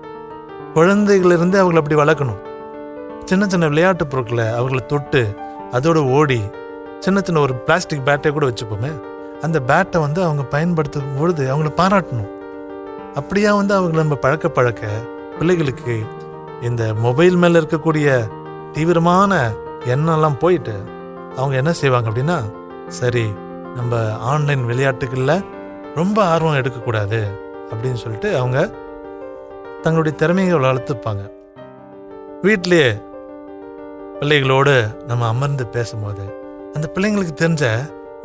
குழந்தைகளிருந்து 0.73 1.57
அவங்கள 1.61 1.75
அப்படி 1.75 1.95
வளர்க்கணும். 1.95 2.41
சின்ன 3.23 3.47
சின்ன 3.47 3.67
விளையாட்டு 3.67 4.07
பொருட்களை 4.07 4.45
அவங்கள 4.45 4.85
தொட்டு 4.85 5.35
அதோடு 5.71 6.11
ஓடி 6.11 6.41
சின்ன 6.99 7.21
சின்ன 7.23 7.39
ஒரு 7.39 7.53
பிளாஸ்டிக் 7.53 8.05
பேட்டை 8.05 8.31
கூட 8.31 8.45
வச்சுப்போமே. 8.45 8.91
அந்த 9.41 9.59
பேட்டை 9.59 9.99
வந்து 9.99 10.23
அவங்க 10.23 10.43
பயன்படுத்தும் 10.43 11.17
பொழுது 11.17 11.55
அவங்கள 11.55 11.69
பாராட்டணும். 11.77 12.31
அப்படியா 13.13 13.55
வந்து 13.55 13.73
அவங்கள 13.79 13.93
நம்ம 13.93 14.15
பழக்க 14.15 14.49
பழக்க 14.49 14.87
பிள்ளைகளுக்கு 15.37 16.05
இந்த 16.61 16.93
மொபைல் 16.93 17.35
மேலே 17.35 17.59
இருக்கக்கூடிய 17.59 18.27
தீவிரமான 18.71 19.51
எண்ணம்லாம் 19.85 20.39
போயிட்டு 20.39 20.75
அவங்க 21.35 21.55
என்ன 21.55 21.73
செய்வாங்க 21.73 22.09
அப்படின்னா 22.09 22.37
சரி 22.87 23.33
நம்ம 23.77 24.01
ஆன்லைன் 24.31 24.63
விளையாட்டுகளில் 24.65 25.45
ரொம்ப 25.95 26.17
ஆர்வம் 26.33 26.59
எடுக்கக்கூடாது 26.61 27.19
அப்படின்னு 27.71 27.99
சொல்லிட்டு 28.03 28.29
அவங்க 28.37 28.59
தங்களுடைய 29.81 30.13
திறமைகளை 30.17 30.59
வளர்த்துப்பாங்க. 30.65 31.23
வீட்டிலேயே 32.41 32.89
பிள்ளைகளோடு 34.19 34.75
நம்ம 35.07 35.27
அமர்ந்து 35.27 35.65
பேசும்போது 35.67 36.25
அந்த 36.73 36.85
பிள்ளைங்களுக்கு 36.93 37.33
தெரிஞ்ச 37.43 37.65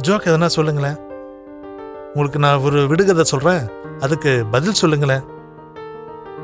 ஜோக் 0.07 0.29
எதனா 0.31 0.49
சொல்லுங்களேன்? 0.57 0.99
உங்களுக்கு 2.15 2.39
நான் 2.39 2.65
ஒரு 2.69 2.81
விடுகதை 2.89 3.25
சொல்கிறேன் 3.25 3.65
அதுக்கு 4.01 4.33
பதில் 4.51 4.81
சொல்லுங்களேன். 4.83 5.25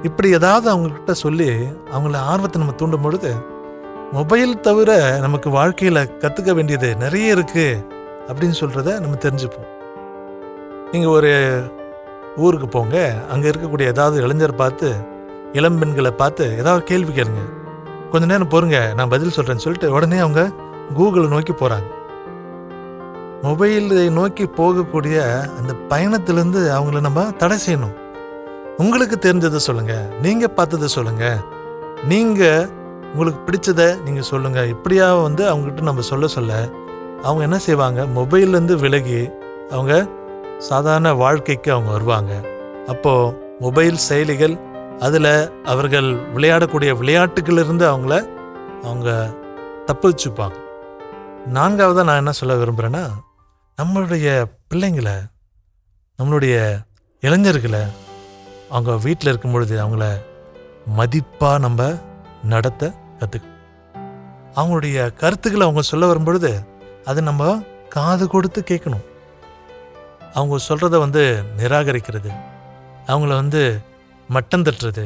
இப்படி 0.02 0.28
ஏதாவது 0.38 0.66
அவங்கக்கிட்ட 0.72 1.14
சொல்லி 1.24 1.50
அவங்கள 1.94 2.16
ஆர்வத்தை 2.32 2.58
நம்ம 2.60 2.76
தூண்டும் 2.76 3.04
பொழுது 3.06 3.30
மொபைல் 4.12 4.52
தவிர 4.60 4.90
நமக்கு 5.20 5.48
வாழ்க்கையில் 5.50 6.10
கற்றுக்க 6.22 6.50
வேண்டியது 6.54 6.90
நிறைய 6.96 7.36
இருக்குது 7.36 7.96
அப்படின்னு 8.28 8.56
சொல்கிறத 8.60 8.94
நம்ம 9.02 9.18
தெரிஞ்சுப்போம். 9.26 9.68
நீங்கள் 10.92 11.14
ஒரு 11.16 11.32
ஊருக்கு 12.44 12.68
போங்க 12.74 12.96
அங்கே 13.32 13.46
இருக்கக்கூடிய 13.50 13.92
ஏதாவது 13.92 14.16
இளைஞர் 14.24 14.60
பார்த்து 14.62 14.88
இளம்பெண்களை 15.58 16.12
பார்த்து 16.22 16.44
ஏதாவது 16.62 16.82
கேள்வி 16.90 17.12
கேளுங்க. 17.18 17.44
கொஞ்ச 18.12 18.26
நேரம் 18.32 18.52
பொறுங்க 18.54 18.78
நான் 18.98 19.12
பதில் 19.14 19.36
சொல்கிறேன்னு 19.36 19.64
சொல்லிட்டு 19.64 19.94
உடனே 19.96 20.18
அவங்க 20.24 20.42
கூகுளை 20.98 21.28
நோக்கி 21.34 21.54
போகிறாங்க 21.62 21.88
மொபைலை 23.46 24.04
நோக்கி 24.18 24.44
போகக்கூடிய 24.58 25.16
அந்த 25.58 25.72
பயணத்திலேருந்து 25.90 26.60
அவங்கள 26.76 27.00
நம்ம 27.06 27.24
தடை 27.42 27.56
செய்யணும். 27.64 27.96
உங்களுக்கு 28.82 29.16
தெரிஞ்சதை 29.26 29.60
சொல்லுங்கள் 29.66 30.08
நீங்கள் 30.24 30.54
பார்த்ததை 30.56 30.88
சொல்லுங்கள் 30.96 31.38
நீங்கள் 32.10 32.66
உங்களுக்கு 33.10 33.40
பிடிச்சதை 33.46 33.88
நீங்கள் 34.06 34.28
சொல்லுங்கள் 34.32 34.70
இப்படியாக 34.74 35.22
வந்து 35.26 35.42
அவங்ககிட்ட 35.50 35.88
நம்ம 35.90 36.04
சொல்ல 36.10 36.26
சொல்ல 36.36 36.52
அவங்க 37.22 37.42
என்ன 37.42 37.58
செய்வாங்க? 37.58 38.04
மொபைல்லேருந்து 38.04 38.74
விலகி 38.74 39.28
அவங்க 39.70 40.06
சாதாரண 40.58 41.12
வாழ்க்கைக்கு 41.12 41.72
அவங்க 41.72 41.90
வருவாங்க. 41.90 42.32
அப்போ 42.86 43.12
மொபைல் 43.60 43.98
செயலிகள் 44.08 44.54
அதில் 44.98 45.32
அவர்கள் 45.64 46.08
விளையாடக்கூடிய 46.34 46.90
விளையாட்டுகளிலிருந்து 46.98 47.84
அவங்கள 47.88 48.14
அவங்க 48.82 49.30
தப்பு 49.86 50.10
வச்சுப்பாங்க 50.10 50.56
நான்காவதாக 51.46 52.06
நான் 52.06 52.16
என்ன 52.16 52.30
சொல்ல 52.30 52.54
விரும்புகிறேன்னா 52.54 53.04
நம்மளுடைய 53.78 54.28
பிள்ளைங்களை 54.68 55.16
நம்மளுடைய 56.18 56.54
இளைஞர்களை 57.20 57.82
அவங்க 58.70 58.96
வீட்டில் 58.96 59.28
இருக்கும் 59.28 59.52
பொழுது 59.52 59.74
அவங்கள 59.76 60.06
மதிப்பாக 60.96 61.58
நம்ம 61.58 61.94
நடத்த 62.44 62.92
கற்றுக்கணும் 63.20 63.56
அவங்களுடைய 64.56 65.14
கருத்துக்களை 65.14 65.66
அவங்க 65.66 65.82
சொல்ல 65.82 66.06
வரும்பொழுது 66.06 66.50
அது 67.08 67.22
நம்ம 67.22 67.62
காது 67.88 68.28
கொடுத்து 68.28 68.64
கேட்கணும். 68.68 69.04
அவங்க 70.34 70.56
சொல்கிறத 70.68 70.98
வந்து 70.98 71.42
நிராகரிக்கிறது. 71.56 72.32
அவங்கள 73.06 73.34
வந்து 73.34 73.80
மட்டம் 74.28 74.62
தட்டுறது. 74.62 75.04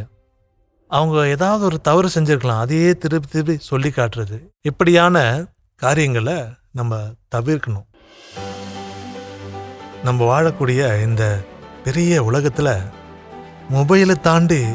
அவங்க 0.89 1.29
ஏதாவது 1.29 1.65
ஒரு 1.65 1.81
தவறு 1.81 2.09
செஞ்சிருக்கலாம். 2.15 2.59
அதையே 2.59 2.97
திருப்பி 2.97 3.29
திருப்பி 3.29 3.57
சொல்லி 3.59 3.89
காட்டுறது. 3.89 4.39
இப்படியான 4.63 5.45
காரியங்களை 5.77 6.43
நம்ம 6.73 6.99
தவிர்க்கணும். 7.35 7.87
நம்ம 10.05 10.21
வாழக்கூடிய 10.33 11.03
இந்த 11.03 11.45
பெரிய 11.85 12.25
உலகத்தில் 12.25 12.79
மொபைலை 13.71 14.21
தாண்டி 14.21 14.67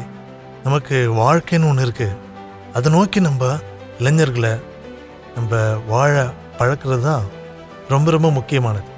நமக்கு 0.64 1.10
வாழ்க்கைன்னு 1.12 1.68
ஒன்று 1.68 1.86
இருக்குது 1.86 2.16
அதை 2.74 2.92
நோக்கி 2.92 3.20
நம்ம 3.20 3.58
இளைஞர்களை 3.98 4.50
நம்ம 5.34 5.74
வாழ 5.74 6.30
பழக்கிறது 6.58 7.04
தான் 7.08 7.26
ரொம்ப 7.92 8.10
ரொம்ப 8.14 8.30
முக்கியமானது. 8.38 8.90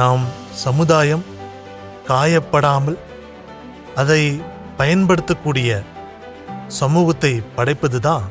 நாம் 0.00 0.24
சமுதாயம் 0.64 1.24
காயப்படாமல் 2.08 2.98
அதை 4.02 4.22
பயன்படுத்தக்கூடிய 4.80 5.70
சமூகத்தை 6.80 7.32
படைப்பது 7.56 7.98
தான் 8.08 8.26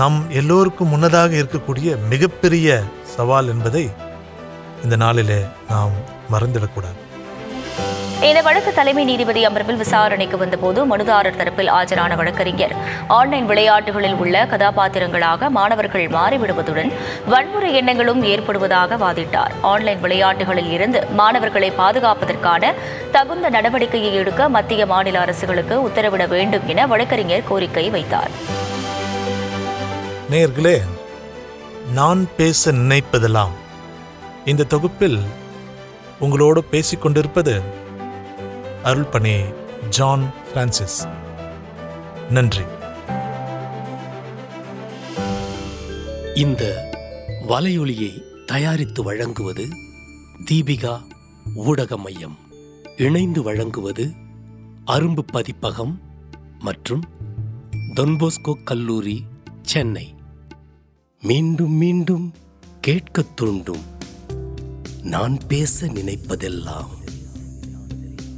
நம் 0.00 0.18
எல்லோருக்கும் 0.40 0.92
முன்னதாக 0.92 1.32
இருக்கக்கூடிய 1.42 1.90
மிகப்பெரிய 2.12 2.68
சவால் 3.16 3.50
என்பதை 3.52 3.84
இந்த 4.84 4.96
நாளிலே 5.04 5.40
நாம் 5.70 5.94
மறந்துவிடக்கூடாது. 6.32 6.98
இந்த 8.28 8.42
வழக்கு 8.42 8.72
தலைமை 8.72 9.04
நீதிபதி 9.04 9.46
அமர்வில் 9.46 9.76
விசாரணைக்கு 9.76 10.36
வந்தபோது 10.38 10.96
மனுதாரர் 10.96 11.36
தரப்பில் 11.40 11.70
ஆஜரான 11.78 12.16
வழக்கறிஞர். 12.16 12.74
ஆன்லைன் 13.06 13.46
விளையாட்டுகளில் 13.46 14.14
உள்ள 14.14 14.44
கதாபாத்திரங்களாக 14.44 15.50
மாணவர்கள் 15.50 16.06
மாறிவிடுவதுடன் 16.08 16.90
வன்முறை 17.26 17.74
எண்ணங்களும் 17.74 18.22
ஏற்படுவதாக 18.24 18.98
வாதிட்டார். 19.04 19.52
ஆன்லைன் 19.60 20.00
விளையாட்டுகளில் 20.00 20.70
இருந்து 20.70 21.06
மாணவர்களை 21.20 21.70
பாதுகாப்பதற்கான 21.70 22.72
தகுந்த 23.12 23.50
நடவடிக்கையை 23.50 24.12
எடுக்க 24.12 24.48
மத்திய 24.48 24.86
மாநில 24.86 25.20
அரசுகளுக்கு 25.24 25.76
உத்தரவிட 25.88 26.26
வேண்டும் 26.28 26.66
என 26.66 26.86
வழக்கறிஞர் 26.86 27.48
கோரிக்கை 27.48 27.90
வைத்தார். 27.90 28.30
நேர்களே 30.30 30.76
நான் 31.92 32.28
பேச 32.36 32.72
நினைப்பதெல்லாம் 32.72 33.54
இந்த 34.44 34.64
தொகுப்பில் 34.64 35.20
உங்களோடு 36.20 36.64
பேசிக் 36.64 37.04
அருள் 38.84 39.04
அருள்பணி 39.04 39.54
ஜான் 39.88 40.30
பிரான்சிஸ் 40.52 41.06
நன்றி. 42.30 42.62
இந்த 46.34 46.90
வலையொலியை 47.48 48.22
தயாரித்து 48.46 49.02
வழங்குவது 49.02 49.68
தீபிகா 50.50 51.02
ஊடக 51.54 51.96
மையம் 51.96 52.38
இணைந்து 52.96 53.42
வழங்குவது 53.42 54.12
அரும்பு 54.86 55.20
பதிப்பகம் 55.20 56.00
மற்றும் 56.58 57.02
தொன்போஸ்கோ 57.94 58.62
கல்லூரி 58.64 59.24
சென்னை. 59.62 60.14
மீண்டும் 61.22 61.72
மீண்டும் 61.72 62.34
கேட்கத் 62.80 63.36
தூண்டும். 63.36 63.82
நான் 65.02 65.38
பேச 65.48 65.86
நினைப்பதெல்லாம் 65.86 67.02